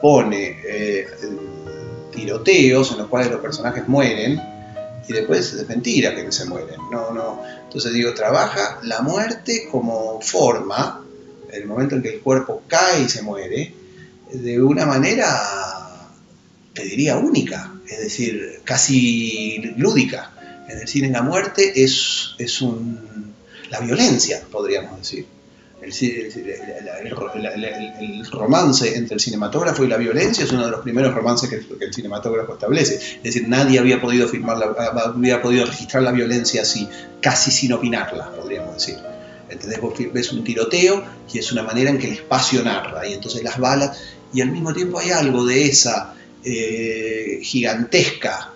[0.00, 1.06] pone eh,
[2.14, 4.40] tiroteos en los cuales los personajes mueren
[5.08, 6.76] y después es mentira que se mueren.
[6.90, 7.42] No, no.
[7.64, 11.04] Entonces digo, trabaja la muerte como forma,
[11.58, 13.72] el momento en que el cuerpo cae y se muere,
[14.32, 15.26] de una manera,
[16.74, 20.32] te diría, única, es decir, casi lúdica.
[20.68, 23.34] En el cine la muerte es, es un,
[23.70, 25.26] la violencia, podríamos decir
[28.00, 31.84] el, romance entre el cinematógrafo y la violencia es uno de los primeros romances que,
[31.84, 32.96] el cinematógrafo establece.
[32.96, 36.88] Es decir, nadie había podido filmar, había podido registrar la violencia así,
[37.20, 38.96] casi sin opinarla, podríamos decir.
[39.50, 39.80] ¿Entendés?
[39.80, 43.42] Vos ves un tiroteo y es una manera en que el espacio narra, y entonces
[43.42, 43.98] las balas,
[44.32, 48.52] y al mismo tiempo hay algo de esa eh, gigantesca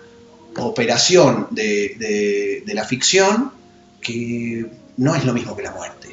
[0.55, 3.51] operación de, de la ficción
[3.99, 6.03] que no es lo mismo que la muerte.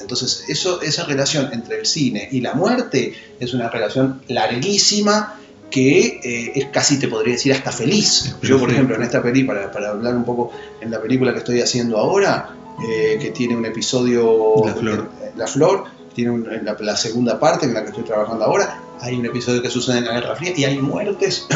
[0.00, 5.38] Entonces, eso, esa relación entre el cine y la muerte es una relación larguísima
[5.70, 8.34] que eh, es casi, te podría decir, hasta feliz.
[8.42, 11.60] Yo, por ejemplo, en esta película, para, hablar un poco en la película que estoy
[11.60, 12.54] haciendo ahora,
[12.86, 14.54] eh, que tiene un episodio...
[14.64, 15.10] La Flor.
[15.36, 16.42] la Flor, tiene
[16.80, 20.04] la, segunda parte en la que estoy trabajando ahora, hay un episodio que sucede en
[20.06, 21.46] la Guerra Fría y hay muertes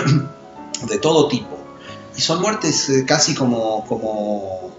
[0.89, 1.59] de todo tipo.
[2.17, 4.71] Y son muertes eh, casi como, como,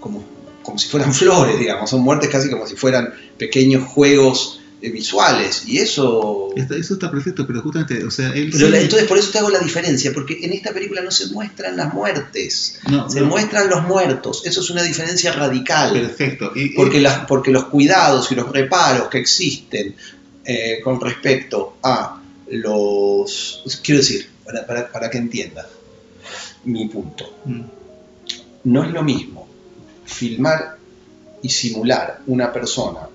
[0.00, 0.36] como
[0.66, 5.78] como si fueran flores, digamos, son muertes casi como si fueran pequeños juegos visuales y
[5.78, 10.12] eso eso está perfecto pero justamente o sea entonces por eso te hago la diferencia
[10.12, 14.70] porque en esta película no se muestran las muertes se muestran los muertos eso es
[14.70, 15.92] una diferencia radical.
[15.92, 19.94] Perfecto porque las porque los cuidados y los reparos que existen
[20.44, 25.66] eh, con respecto a los quiero decir para, para, que entiendas
[26.64, 27.38] mi punto.
[27.44, 27.62] Mm.
[28.64, 29.48] no es lo mismo
[30.04, 30.76] filmar
[31.42, 33.08] y simular una persona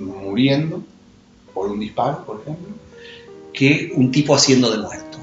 [0.00, 0.82] muriendo
[1.52, 2.74] por un disparo, por ejemplo,
[3.52, 5.18] que un tipo haciendo de muerto.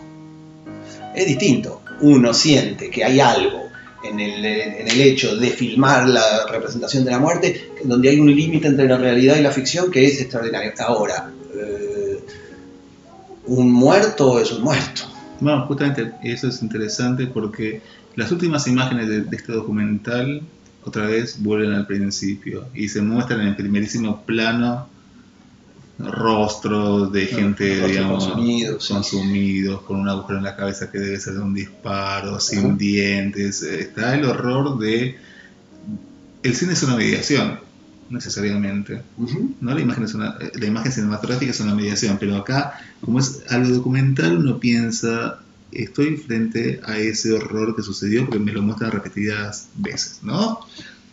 [1.14, 1.82] Es distinto.
[2.02, 3.70] Uno siente que hay algo
[4.04, 8.88] en el, hecho de filmar la representación de la muerte, donde hay un límite entre
[8.88, 10.72] la realidad y la ficción que es extraordinario.
[10.80, 12.20] Ahora, eh,
[13.46, 15.04] un muerto es un muerto.
[15.40, 17.82] Bueno, justamente eso es interesante porque
[18.16, 20.42] las últimas imágenes de, este documental
[20.84, 24.90] otra vez vuelven al principio y se muestran en el primerísimo plano
[26.00, 28.28] rostros de gente, digamos,
[28.88, 33.62] consumidos, con un agujero en la cabeza que debe ser de un disparo, sin dientes.
[33.62, 35.18] Está el horror de...
[36.44, 37.60] El cine es una mediación,
[38.10, 39.04] necesariamente.
[39.60, 39.74] ¿no?
[39.76, 43.70] La, imagen es una, la imagen cinematográfica es una mediación, pero acá, como es algo
[43.76, 45.40] documental, uno piensa
[45.72, 50.60] estoy frente a ese horror que sucedió porque me lo muestran repetidas veces, ¿no?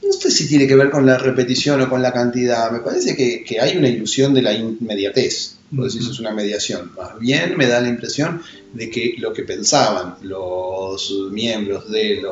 [0.03, 2.71] No sé si tiene que ver con la repetición o con la cantidad.
[2.71, 5.57] Me parece que, hay una ilusión de la inmediatez.
[5.75, 6.93] Por eso es una mediación.
[6.97, 8.41] Más bien me da la impresión
[8.73, 12.23] de que lo que pensaban los miembros de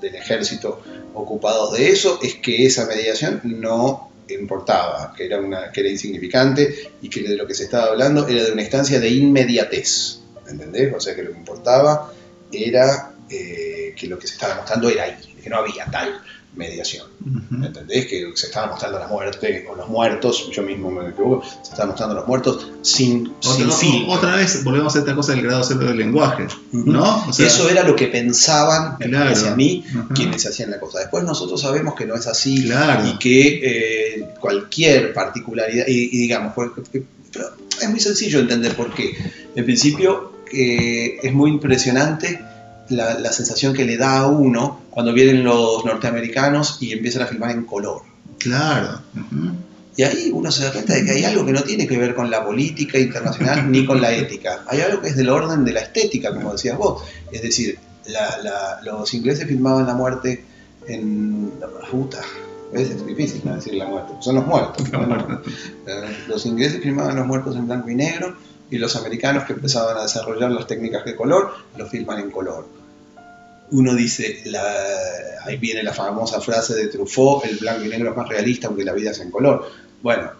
[0.00, 0.82] del, ejército
[1.14, 6.74] ocupados de eso es que esa mediación no importaba, que era, una, que era insignificante
[7.02, 10.19] y que de lo que se estaba hablando era de una instancia de inmediatez.
[10.50, 10.94] ¿Entendés?
[10.94, 12.12] O sea que lo que importaba
[12.52, 16.20] era eh, que lo que se estaba mostrando era ahí, que no había tal
[16.54, 17.06] mediación.
[17.62, 18.06] ¿Entendés?
[18.06, 21.86] Que se estaba mostrando la muerte o los muertos, yo mismo me equivoco, se estaba
[21.86, 24.04] mostrando los muertos sin, sin fin.
[24.08, 27.24] Otra vez volvemos a esta cosa del grado cero del lenguaje, ¿no?
[27.38, 29.84] Eso era lo que pensaban hacia mí
[30.14, 30.98] quienes hacían la cosa.
[30.98, 32.68] Después nosotros sabemos que no es así
[33.04, 36.52] y que eh, cualquier particularidad, y, digamos,
[37.32, 39.16] pero es muy sencillo entender por qué.
[39.54, 42.40] En principio, es muy impresionante
[42.90, 47.52] la, sensación que le da a uno cuando vienen los norteamericanos y empiezan a filmar
[47.52, 48.02] en color.
[48.38, 49.00] Claro.
[49.96, 52.14] Y ahí uno se da cuenta de que hay algo que no tiene que ver
[52.14, 54.64] con la política internacional ni con la ética.
[54.66, 57.02] Hay algo que es del orden de la estética, como decías vos.
[57.30, 57.78] Es decir,
[58.82, 60.44] los ingleses filmaban la muerte
[60.88, 62.20] en la puta.
[62.72, 64.86] Es difícil no decir la muerte, son los muertos.
[66.28, 68.36] Los ingleses filmaban los muertos en blanco y negro
[68.70, 72.66] y los americanos que empezaban a desarrollar las técnicas de color los filman en color.
[73.72, 74.42] Uno dice,
[75.44, 78.84] ahí viene la famosa frase de Truffaut, el blanco y negro es más realista aunque
[78.84, 79.70] la vida es en color.
[80.02, 80.32] Bueno,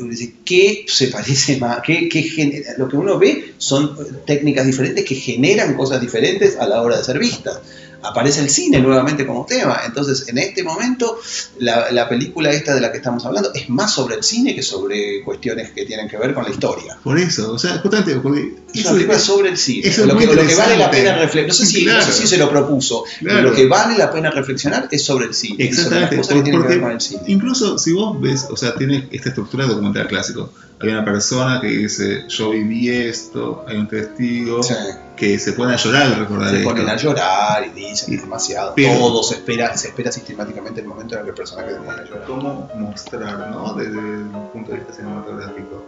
[0.00, 1.80] uno dice, ¿qué se parece más?
[1.82, 6.98] ¿Qué, Lo que uno ve son técnicas diferentes que generan cosas diferentes a la hora
[6.98, 7.60] de ser vistas.
[8.08, 9.80] Aparece el cine nuevamente como tema.
[9.86, 11.18] Entonces, en este momento,
[11.58, 14.62] la, la película esta de la que estamos hablando es más sobre el cine que
[14.62, 16.98] sobre cuestiones que tienen que ver con la historia.
[17.02, 19.88] Por eso, o sea, justamente porque Es una película sobre el cine.
[19.88, 22.06] eso es Lo que, lo que vale la pena reflexionar, no sé si, no Claro.
[22.06, 25.34] sé si se lo propuso, pero lo que vale la pena reflexionar es sobre el
[25.34, 25.56] cine.
[25.72, 27.22] sobre Exactamente, porque con el cine.
[27.26, 30.52] incluso si vos ves, o sea, tiene esta estructura de documental clásico.
[30.78, 34.74] Hay una persona que dice, yo viví esto, hay un testigo, Sí.
[35.16, 36.68] Que se pone a llorar al recordar Se esto.
[36.68, 38.74] ponen a llorar y dicen Y- demasiado.
[38.76, 41.76] pero- Todo se espera, se espera sistemáticamente el momento en el que el personaje se
[41.78, 42.24] pone a llorar.
[42.26, 43.72] cómo mostrar, ¿no?
[43.74, 45.84] Desde el punto de vista cinematográfico.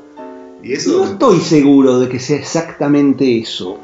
[0.62, 3.78] Y No eso, estoy seguro de que sea exactamente eso.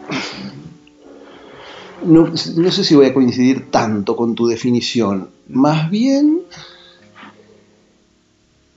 [2.04, 5.30] No, no sé si voy a coincidir tanto con tu definición.
[5.48, 6.40] Más bien,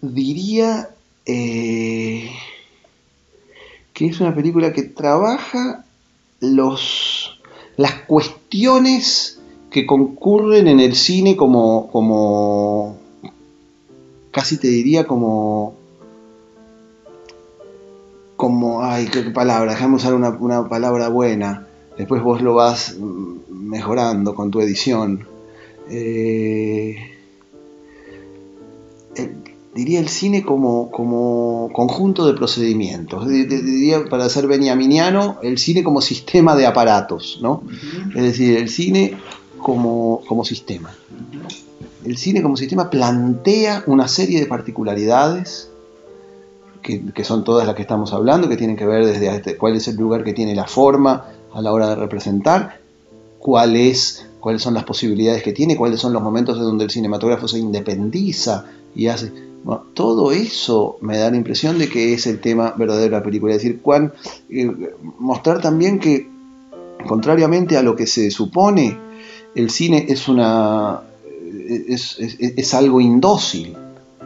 [0.02, 0.90] diría
[1.26, 2.30] eh,
[3.94, 5.84] que es una película que trabaja
[6.40, 7.40] los,
[7.78, 9.40] las cuestiones
[9.72, 12.98] que concurren en el cine como, como
[14.32, 15.76] casi te diría como
[18.38, 22.96] como, ay, qué palabra, déjame usar una, palabra buena, después vos lo vas
[23.50, 25.28] mejorando con tu edición.
[25.90, 26.96] Eh,
[29.16, 29.36] eh,
[29.78, 35.58] diría el cine como, como conjunto de procedimientos, Di- di- diría para ser beniaminiano, el
[35.58, 37.62] cine como sistema de aparatos, ¿no?
[38.16, 39.16] Es decir, el cine
[39.60, 40.90] como, como sistema.
[42.04, 45.70] El cine como sistema plantea una serie de particularidades
[46.82, 49.76] que, que son todas las que estamos hablando, que tienen que ver desde este- cuál
[49.76, 52.80] es el lugar que tiene la forma a la hora de representar,
[53.40, 56.92] cuál es, cuáles son las posibilidades que tiene, cuáles son los momentos en donde el
[56.92, 59.32] cinematógrafo se independiza y hace...
[59.94, 63.54] todo eso me da la impresión de que es el tema verdadero de la película.
[63.56, 64.14] Es decir, cuán,
[64.50, 64.72] eh,
[65.20, 66.30] mostrar también que,
[67.08, 68.98] contrariamente a lo que se supone,
[69.56, 71.02] el cine es una
[71.88, 73.76] es, es- es algo indócil,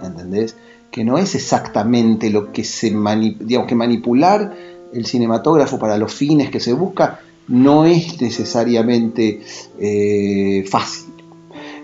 [0.04, 0.56] ¿entendés?
[0.92, 4.56] Que no es exactamente lo que se mani- digamos que manipular
[4.94, 9.42] el cinematógrafo para los fines que se busca no es necesariamente
[9.80, 11.12] eh, fácil.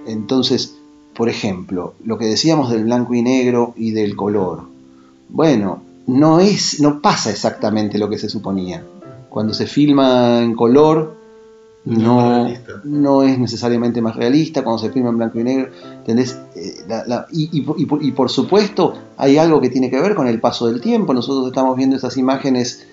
[0.06, 0.76] Entonces,
[1.14, 4.64] por ejemplo, lo que decíamos del blanco y negro y del color.
[5.30, 8.84] Bueno, no es, no pasa exactamente lo que se suponía.
[9.30, 11.16] Cuando se filma en color,
[11.86, 12.48] No
[12.84, 14.62] no, es necesariamente más realista.
[14.64, 16.38] Cuando se filma en blanco y negro, ¿entendés?
[16.56, 19.90] Eh, la- la- y, y por- y por- y por supuesto, hay algo que tiene
[19.90, 21.14] que ver con el paso del tiempo.
[21.14, 22.86] Nosotros estamos viendo esas imágenes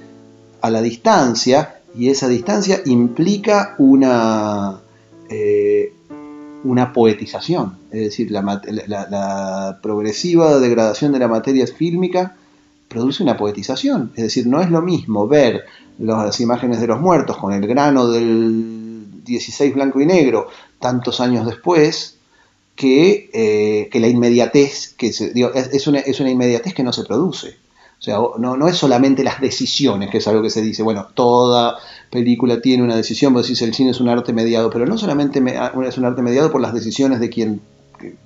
[0.61, 4.80] a la distancia y esa distancia implica una,
[5.28, 5.92] eh,
[6.64, 12.37] una poetización, es decir, la, progresiva degradación de la materia fílmica
[12.88, 15.64] produce una poetización, es decir, no es lo mismo ver
[15.98, 20.48] las imágenes de los muertos con el grano del 16 blanco y negro
[20.80, 22.16] tantos años después
[22.76, 26.92] que, eh, que la inmediatez, que se- digo, es una, es una inmediatez que no
[26.92, 27.57] se produce.
[28.05, 31.07] O sea, no, no es solamente las decisiones, que es algo que se dice, bueno,
[31.14, 31.79] toda
[32.11, 35.40] película tiene una decisión, vos decís el cine es un arte mediado, pero no solamente
[35.40, 37.62] me- ah, es un arte mediado por las decisiones de quien,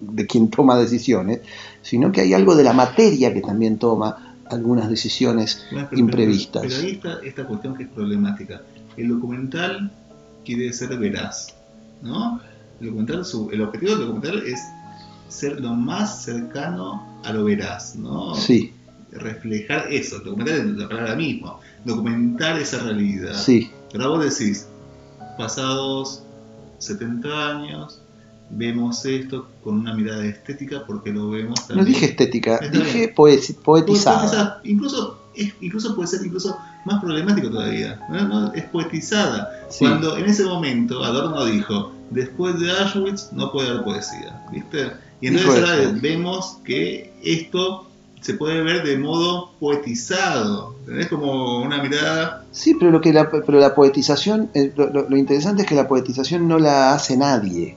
[0.00, 1.42] de quien toma decisiones,
[1.80, 6.62] sino que hay algo de la materia que también toma algunas decisiones Bueno, pero- imprevistas.
[6.62, 8.62] Pero, ahí está esta cuestión que es problemática.
[8.96, 9.92] El documental
[10.44, 11.54] quiere ser veraz,
[12.02, 12.40] ¿no?
[12.80, 14.58] El, documental, su- el objetivo del documental es
[15.28, 18.34] ser lo más cercano a lo veraz, ¿no?
[18.34, 18.72] Sí,
[19.12, 20.16] Reflejar eso.
[20.18, 21.60] Es la palabra mismo.
[21.84, 23.34] Documentar esa realidad.
[23.34, 24.66] sí, Pero vos decís,
[25.36, 26.22] pasados
[26.78, 28.00] 70 años,
[28.50, 31.86] vemos esto con una mirada estética porque lo vemos no también.
[31.86, 34.60] dije estética, dije poetizada.
[34.64, 38.00] Incluso, es- incluso puede ser incluso más problemático todavía.
[38.10, 38.28] ¿no?
[38.28, 39.66] No, es poetizada.
[39.68, 39.84] Sí.
[39.84, 44.42] Cuando en ese momento Adorno dijo, después de Auschwitz no puede haber poesía.
[44.52, 44.92] ¿Viste?
[45.20, 47.87] Y entonces ahora vemos que esto
[48.20, 50.74] se puede ver de modo poetizado.
[50.98, 52.44] Es como una mirada...
[52.52, 56.48] Sí, pero lo que la, pero la poetización, eh, lo, interesante es que la poetización
[56.48, 57.76] no la hace nadie.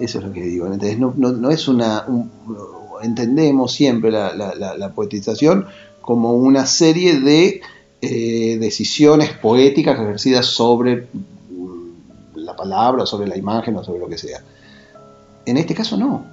[0.00, 0.66] Eso es lo que digo.
[0.66, 2.04] Entonces, no, no- no es una.
[2.06, 2.30] un-
[3.02, 5.66] entendemos siempre la, la- la- poetización
[6.00, 7.60] como una serie de
[8.00, 14.18] eh, decisiones poéticas ejercidas sobre mm, la palabra, sobre la imagen, o sobre lo que
[14.18, 14.40] sea.
[15.50, 16.24] En este caso no.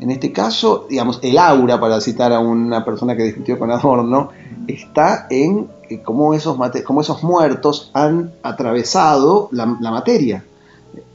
[0.00, 4.30] En este caso, digamos, el aura, para citar a una persona que discutió con Adorno,
[4.66, 5.68] está en
[6.02, 10.44] cómo esos, cómo esos muertos han atravesado la, la materia.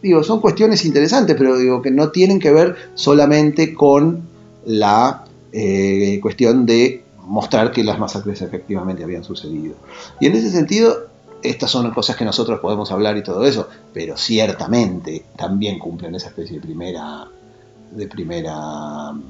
[0.01, 4.22] Digo, son cuestiones interesantes, pero digo que no tienen que ver solamente con
[4.66, 9.76] la eh, cuestión de mostrar que las masacres efectivamente habían sucedido.
[10.20, 11.07] Y en ese sentido,
[11.44, 16.28] estas son cosas que nosotros podemos hablar y todo eso, pero ciertamente también cumplen esa
[16.30, 17.28] especie de primera,
[17.92, 19.22] de primera mm,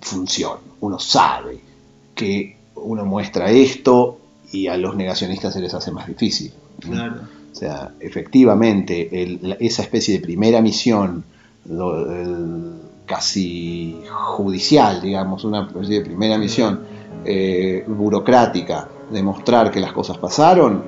[0.00, 0.58] función.
[0.80, 1.60] Uno sabe
[2.14, 4.18] que uno muestra esto
[4.52, 6.52] y a los negacionistas se les hace más difícil.
[7.52, 11.24] O sea, efectivamente, el- esa especie de primera misión,
[11.68, 12.72] lo- el-
[13.06, 16.80] casi judicial, digamos, una especie de primera misión
[17.24, 20.82] eh, burocrática, de mostrar que las cosas pasaron,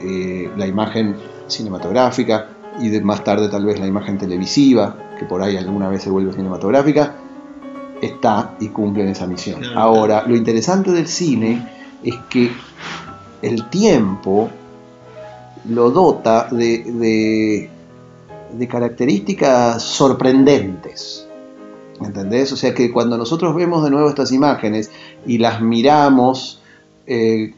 [0.00, 1.16] eh, la imagen
[1.48, 2.48] cinematográfica
[2.80, 6.10] y de, más tarde tal vez la imagen televisiva, que por ahí alguna vez se
[6.10, 7.14] vuelve cinematográfica,
[8.00, 9.60] está y cumple esa misión.
[9.76, 11.68] Ahora, lo interesante del cine
[12.02, 12.50] es que
[13.42, 14.50] el tiempo
[15.68, 17.70] lo dota de, de-
[18.52, 21.26] de características sorprendentes.
[22.00, 22.52] ¿Entendés?
[22.52, 24.90] O sea que cuando nosotros vemos de nuevo estas imágenes
[25.26, 26.60] y las miramos
[27.06, 27.54] eh,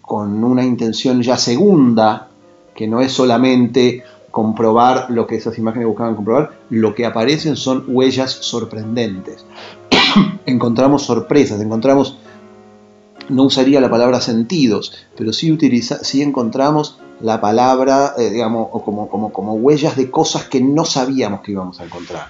[0.00, 2.28] con una intención ya segunda,
[2.74, 7.84] que no es solamente comprobar lo que esas imágenes buscaban comprobar, lo que aparecen son
[7.88, 9.44] huellas sorprendentes.
[10.46, 12.18] encontramos sorpresas, encontramos,
[13.28, 18.82] no usaría la palabra sentidos, pero sí, utiliza, sí encontramos la palabra, eh, digamos, o
[18.84, 22.28] como, como, como huellas de cosas que no sabíamos que íbamos a encontrar.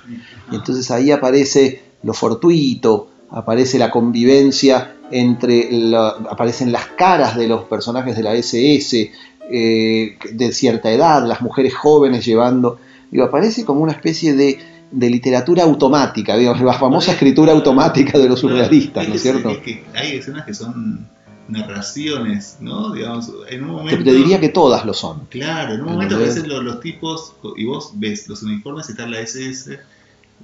[0.50, 7.48] Y entonces ahí aparece lo fortuito, aparece la convivencia entre, la- aparecen las caras de
[7.48, 9.11] los personajes de la SS
[9.50, 12.78] eh, de cierta edad, las mujeres jóvenes llevando,
[13.11, 14.59] digo, aparece como una especie de,
[14.90, 19.50] de literatura automática, digamos, la famosa escritura automática de los surrealistas, ¿no es cierto?
[19.50, 21.09] es que hay escenas que son
[21.48, 22.92] narraciones, ¿no?
[22.92, 24.04] Digamos, en un momento.
[24.04, 25.26] te diría que todas lo son.
[25.30, 26.38] Claro, en un momento ¿Entendés?
[26.38, 29.78] aparecen los, los tipos y vos ves los uniformes y está la SS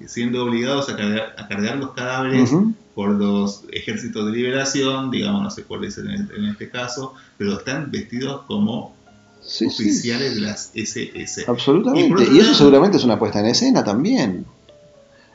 [0.07, 2.51] siendo obligados a cargar, a cargar los cadáveres
[2.95, 7.15] por los ejércitos de liberación, digamos, no sé cuál es en, el- en este caso,
[7.39, 8.95] pero están vestidos como
[9.47, 11.45] Sí, sí, oficiales de las SS.
[11.47, 12.27] Absolutamente.
[12.33, 14.47] Y eso seguramente es una puesta en escena también.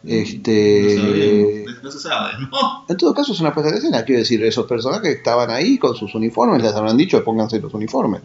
[0.04, 2.86] Este, No se sabe, ¿no?
[2.88, 5.96] En todo caso es una puesta en escena, quiero decir, esos personajes estaban ahí con
[5.96, 8.22] sus uniformes, les habrán dicho pónganse los uniformes.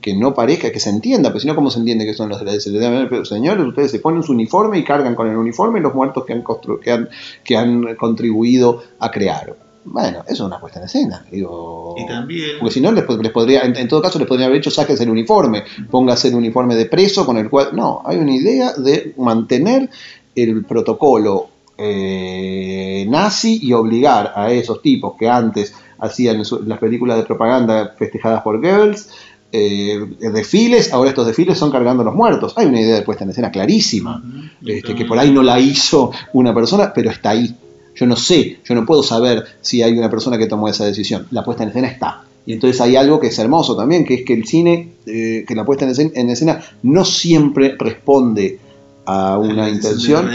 [0.00, 2.40] Que no parezca que se entienda, pero si no, ¿cómo se entiende que son los
[2.40, 3.08] de la?
[3.08, 6.32] Pero señores, ustedes se ponen su uniforme y cargan con el uniforme los muertos que
[6.34, 6.44] han,
[6.82, 7.08] que han,
[7.42, 9.56] que han contribuido a crear.
[9.86, 11.26] Bueno, eso es una puesta en escena.
[11.30, 14.48] Digo, Y también, porque si no, les, les podría, en, en todo caso, les podrían
[14.48, 17.68] haber dicho, sáquese el uniforme, póngase el uniforme de preso con el cual...
[17.74, 19.90] No, hay una idea de mantener
[20.34, 27.24] el protocolo eh, nazi y obligar a esos tipos que antes hacían las películas de
[27.24, 29.08] propaganda festejadas por Goebbels,
[29.56, 30.00] eh,
[30.32, 32.54] desfiles, ahora estos desfiles son cargando a los muertos.
[32.56, 34.22] Hay una idea de puesta en escena clarísima,
[34.66, 37.54] este, que por ahí no la hizo una persona, pero está ahí.
[37.94, 41.28] Yo no sé, yo no puedo saber si hay una persona que tomó esa decisión.
[41.30, 42.24] La puesta en escena está.
[42.46, 45.54] Y entonces hay algo que es hermoso también, que es que el cine, eh, que
[45.54, 48.58] la puesta en escena, en escena no siempre responde
[49.06, 50.28] a la una del intención.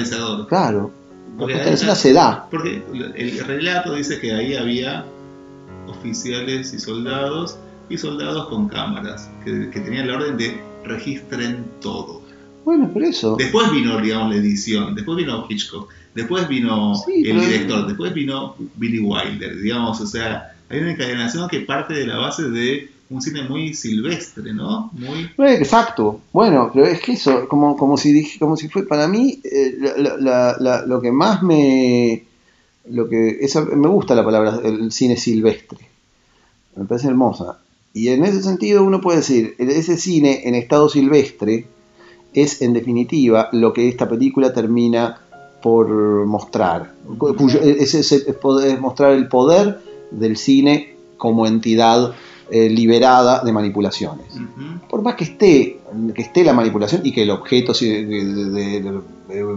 [0.47, 0.91] Claro,
[1.34, 2.47] la Porque hay- escena se da.
[2.49, 2.82] Porque
[3.15, 5.05] el relato dice que ahí había
[5.88, 7.57] oficiales y soldados
[7.89, 12.22] y soldados con cámaras que, que tenían la orden de registren todo.
[12.65, 13.36] Bueno, por eso.
[13.38, 18.55] Después vino, digamos, la edición, después vino Hitchcock, después vino Sí, el director, después vino
[18.76, 23.22] Billy Wilder, digamos, o sea, hay una encadenación que parte de la base de un
[23.22, 24.91] cine muy silvestre, ¿no?
[24.93, 25.22] Muy...
[25.24, 26.22] Eh, Exacto.
[26.32, 29.76] Bueno, pero es que eso, como, como si dije, como si fue para mí, eh,
[30.20, 32.24] la- la- lo que más me,
[32.89, 33.39] lo que
[33.76, 35.80] me gusta la palabra, el cine silvestre.
[36.76, 37.57] Me parece hermosa.
[37.93, 41.66] Y en ese sentido uno puede decir, ese cine en estado silvestre
[42.34, 45.20] es en definitiva lo que esta película termina
[45.64, 45.89] por
[46.28, 46.93] mostrar.
[47.18, 49.80] Cuyo- es poder- es mostrar el poder
[50.12, 52.14] del cine como entidad
[52.52, 54.26] eh, liberada de manipulaciones.
[54.89, 55.80] Por más que esté,
[56.16, 59.56] que esté la manipulación y que el objeto de, de- de- de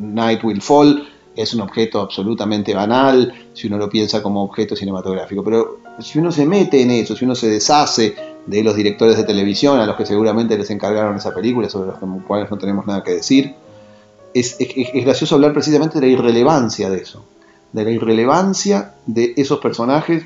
[0.00, 5.42] Night Will Fall es un objeto absolutamente banal, si uno lo piensa como objeto cinematográfico,
[5.44, 8.14] pero si uno se mete en eso, si uno se deshace
[8.46, 11.98] de los directores de televisión a los que seguramente les encargaron esa película, sobre los
[12.26, 13.54] cuales no tenemos nada que decir,
[14.34, 17.24] es, es- es gracioso hablar precisamente de la irrelevancia de eso,
[17.72, 20.24] de la irrelevancia de esos personajes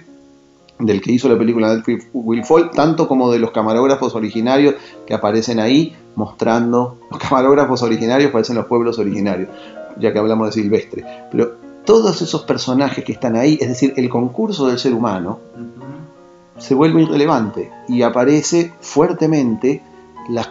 [0.87, 4.75] del que hizo la película Night Will Fall, tanto como de los camarógrafos originarios
[5.07, 9.49] que aparecen ahí mostrando, los camarógrafos originarios parecen los pueblos originarios,
[9.99, 14.09] ya que hablamos de Silvestre, pero todos esos personajes que están ahí, es decir, el
[14.09, 15.41] concurso del ser humano,
[16.59, 19.83] se vuelve irrelevante y aparece fuertemente
[20.29, 20.49] la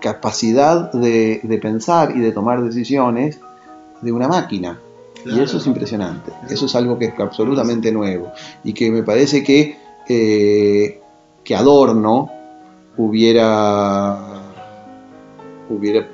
[0.00, 3.40] capacidad de, de pensar y de tomar decisiones
[4.00, 4.78] de una máquina.
[5.24, 6.32] Y eso es impresionante.
[6.48, 8.32] Eso es algo que es absolutamente nuevo.
[8.64, 9.76] Y que me parece que,
[10.08, 11.00] eh,
[11.44, 12.30] que Adorno
[12.96, 14.42] hubiera,
[15.68, 16.08] hubiera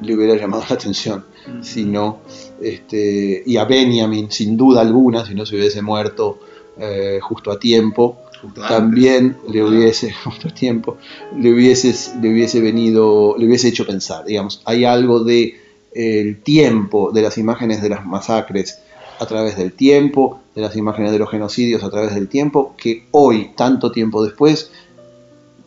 [0.00, 1.24] le hubiera llamado la atención,
[1.60, 2.20] sino
[2.60, 6.38] este, y a Benjamin, sin duda alguna, si no se hubiese muerto
[6.78, 8.76] eh, justo a tiempo, Justo antes.
[8.76, 10.98] también le hubiese, justo a tiempo,
[11.36, 15.60] le hubiese, le hubiese venido, le hubiese hecho pensar, digamos, hay algo de
[15.98, 18.78] el tiempo de las imágenes de las masacres
[19.18, 23.06] a través del tiempo, de las imágenes de los genocidios a través del tiempo, que
[23.10, 24.70] hoy, tanto tiempo después,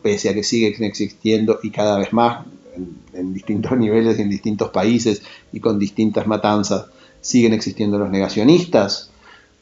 [0.00, 2.46] pese a que siguen existiendo y cada vez más
[3.12, 5.22] en, distintos niveles y en distintos países
[5.52, 6.86] y con distintas matanzas,
[7.20, 9.10] siguen existiendo los negacionistas.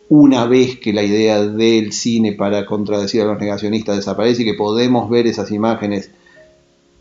[0.09, 4.55] Una vez que la idea del cine para contradecir a los negacionistas desaparece y que
[4.55, 6.11] podemos ver esas imágenes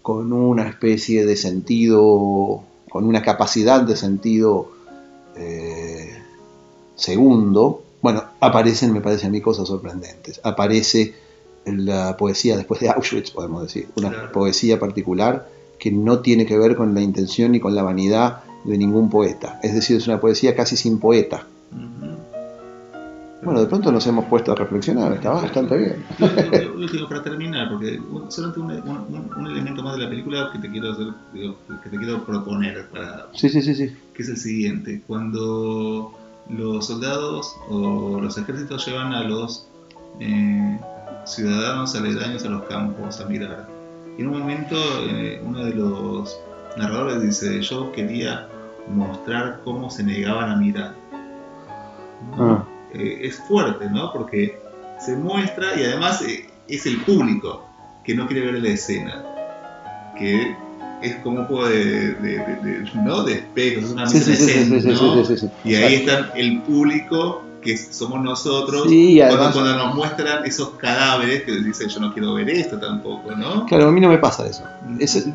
[0.01, 4.71] con una especie de sentido, con una capacidad de sentido
[5.35, 6.11] eh,
[6.95, 10.39] segundo, bueno, aparecen, me parece a mí, cosas sorprendentes.
[10.43, 11.13] Aparece
[11.65, 14.31] la poesía después de Auschwitz, podemos decir, una Claro.
[14.31, 18.77] poesía particular que no tiene que ver con la intención ni con la vanidad de
[18.77, 19.59] ningún poeta.
[19.63, 21.45] Es decir, es una poesía casi sin poeta.
[23.41, 26.05] Bueno, de pronto nos hemos puesto a reflexionar, está bastante bien.
[26.19, 30.69] Lo último para terminar, porque solamente un, un- elemento más de la película que te
[30.69, 33.95] quiero hacer, digo, que te quiero proponer para Sí, sí, sí, sí.
[34.13, 35.01] que es el siguiente.
[35.07, 36.13] Cuando
[36.49, 39.67] los soldados o los ejércitos llevan a los
[40.19, 40.77] eh,
[41.25, 43.69] ciudadanos aledaños a los campos a mirar.
[44.17, 44.75] Y en un momento
[45.07, 46.37] eh, uno de los
[46.77, 48.49] narradores dice, yo quería
[48.93, 50.93] mostrar cómo se negaban a mirar.
[52.37, 52.63] Ah.
[52.93, 54.11] Eh, es fuerte, ¿no?
[54.11, 54.59] Porque
[54.99, 57.65] se muestra y además eh, es el público
[58.03, 59.23] que no quiere ver la escena.
[60.17, 60.55] Que
[61.01, 63.23] es como un juego de, de, de- de- ¿no?
[63.23, 65.49] de espejos, es una Sí, sí, sí.
[65.63, 68.87] Y ahí está el público que somos nosotros.
[68.89, 72.79] Sí, cuando, además- cuando nos muestran esos cadáveres que dicen yo no quiero ver esto
[72.79, 73.65] tampoco, ¿no?
[73.65, 74.63] Claro, a mí no me pasa eso.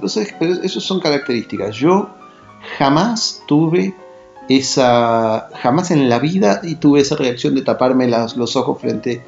[0.01, 1.77] Vos sabés, pero eso son características.
[1.77, 2.11] Yo
[2.79, 3.95] jamás tuve
[4.49, 9.23] esa, jamás en la vida y tuve esa reacción de taparme los ojos frente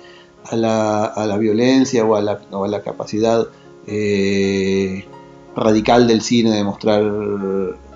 [0.45, 3.47] a la, violencia o a la, capacidad
[3.87, 5.05] eh,
[5.57, 7.03] radical del cine de mostrar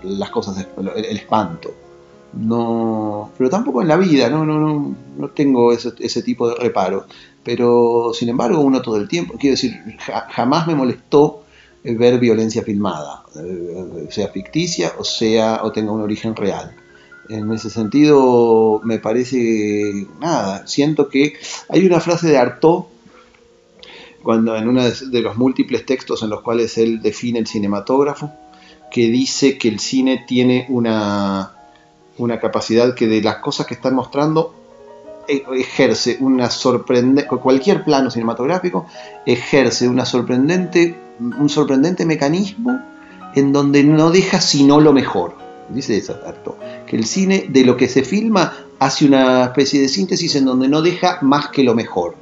[0.02, 1.72] las cosas, el, espanto.
[2.32, 6.54] No, pero tampoco en la vida, no, no, no, no tengo ese, ese tipo de
[6.54, 7.04] reparos.
[7.42, 11.42] Pero sin embargo, uno todo el tiempo, quiero decir, ja- jamás me molestó
[11.82, 16.76] eh, ver violencia filmada, eh, sea ficticia o sea o tenga un origen real.
[17.30, 20.66] En ese sentido, me parece nada.
[20.66, 21.34] Siento que
[21.68, 22.86] hay una frase de Artaud
[24.20, 28.32] cuando en uno de, los múltiples textos en los cuales él define el cinematógrafo,
[28.90, 31.52] que dice que el cine tiene una,
[32.18, 34.52] una capacidad que de las cosas que están mostrando
[35.28, 38.86] e- ejerce una sorprendente, cualquier plano cinematográfico
[39.24, 42.80] ejerce una sorprendente, un sorprendente mecanismo
[43.36, 45.49] en donde no deja sino lo mejor.
[45.74, 46.54] Dice Artaud,
[46.86, 50.68] que el cine de lo que se filma hace una especie de síntesis en donde
[50.68, 52.16] no deja más que lo mejor.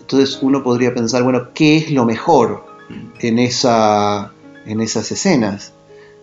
[0.00, 2.64] Entonces uno podría pensar, bueno, ¿qué es lo mejor
[3.20, 4.32] en, esa,
[4.66, 5.72] en esas escenas?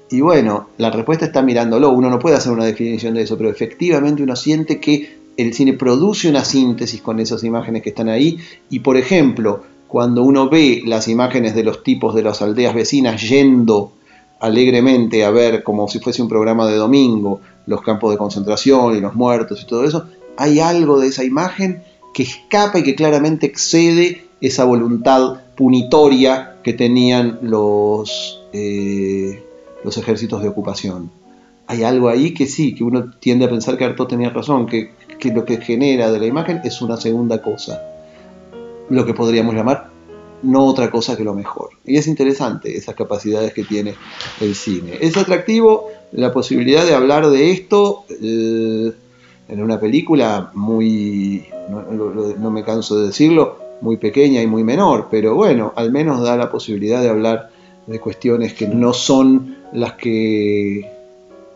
[0.09, 3.49] Y bueno, la respuesta está mirándolo, uno no puede hacer una definición de eso, pero
[3.49, 8.37] efectivamente uno siente que el cine produce una síntesis con esas imágenes que están ahí
[8.69, 13.21] y por ejemplo, cuando uno ve las imágenes de los tipos de las aldeas vecinas
[13.27, 13.91] yendo
[14.43, 18.99] alegremente a ver como si fuese un programa de domingo los campos de concentración y
[18.99, 21.81] los muertos y todo eso, hay algo de esa imagen
[22.13, 29.41] que escapa y que claramente excede esa voluntad punitoria que tenían los, eh,
[29.85, 31.09] los ejércitos de ocupación.
[31.67, 34.91] Hay algo ahí que sí, que uno tiende a pensar que Artaud tenía razón, que,
[35.19, 37.81] que lo que genera de la imagen es una segunda cosa,
[38.89, 39.92] lo que podríamos llamar
[40.43, 41.69] no otra cosa que lo mejor.
[41.85, 43.95] Y es interesante esas capacidades que tiene
[44.41, 44.97] el cine.
[45.01, 48.91] Es atractivo la posibilidad de hablar de esto eh,
[49.47, 55.35] en una película muy, no, me canso de decirlo, muy pequeña y muy menor, pero
[55.35, 57.49] bueno, al menos da la posibilidad de hablar
[57.87, 60.89] de cuestiones que no son las que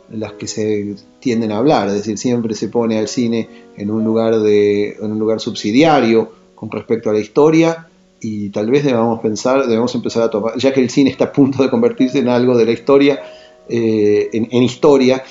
[0.10, 4.06] las que se tienden a hablar, es decir, siempre se pone al cine en un
[4.06, 7.87] lugar de en un lugar subsidiario con respecto a la historia
[8.20, 11.32] y tal vez debamos pensar, debemos empezar a tomar, ya que el cine está a
[11.32, 13.22] punto de convertirse en algo de la historia,
[13.70, 15.24] eh, en, en historia,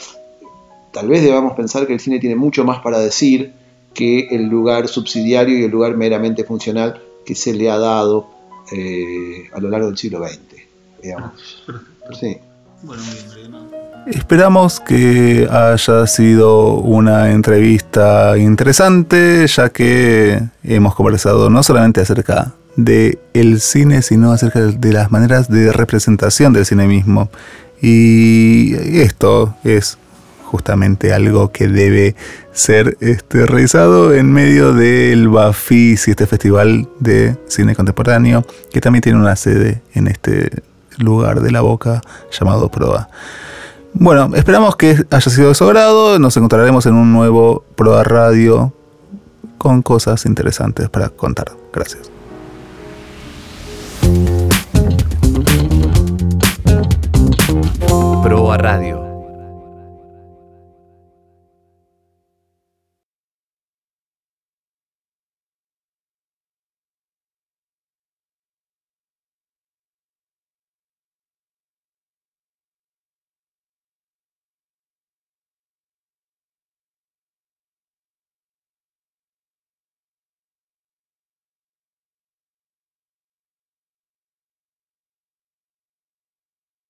[0.93, 3.53] tal vez debamos pensar que el cine tiene mucho más para decir
[3.97, 8.29] que el lugar subsidiario y el lugar meramente funcional que se le ha dado
[8.73, 10.39] eh, a lo largo del siglo XX.
[11.03, 11.65] Digamos.
[12.21, 12.39] Sí.
[12.85, 13.03] Bueno,
[13.35, 13.53] bien.
[14.07, 23.19] Esperamos que haya sido una entrevista interesante, ya que hemos conversado no solamente acerca de
[23.35, 27.31] el cine, sino acerca de las maneras de representación del cine mismo.
[27.81, 29.99] Y esto es
[30.45, 32.15] justamente algo que debe
[32.53, 39.03] ser este, realizado en medio del Bafis y este festival de cine contemporáneo, que también
[39.03, 40.63] tiene una sede en este
[40.99, 42.01] lugar de la boca
[42.31, 43.09] llamado Proa.
[43.93, 46.19] Bueno, esperamos que haya sido de su agrado.
[46.19, 48.73] Nos encontraremos en un nuevo Proa Radio
[49.59, 51.53] con cosas interesantes para contar.
[51.73, 52.16] Gracias.
[58.23, 59.06] Proa Radio.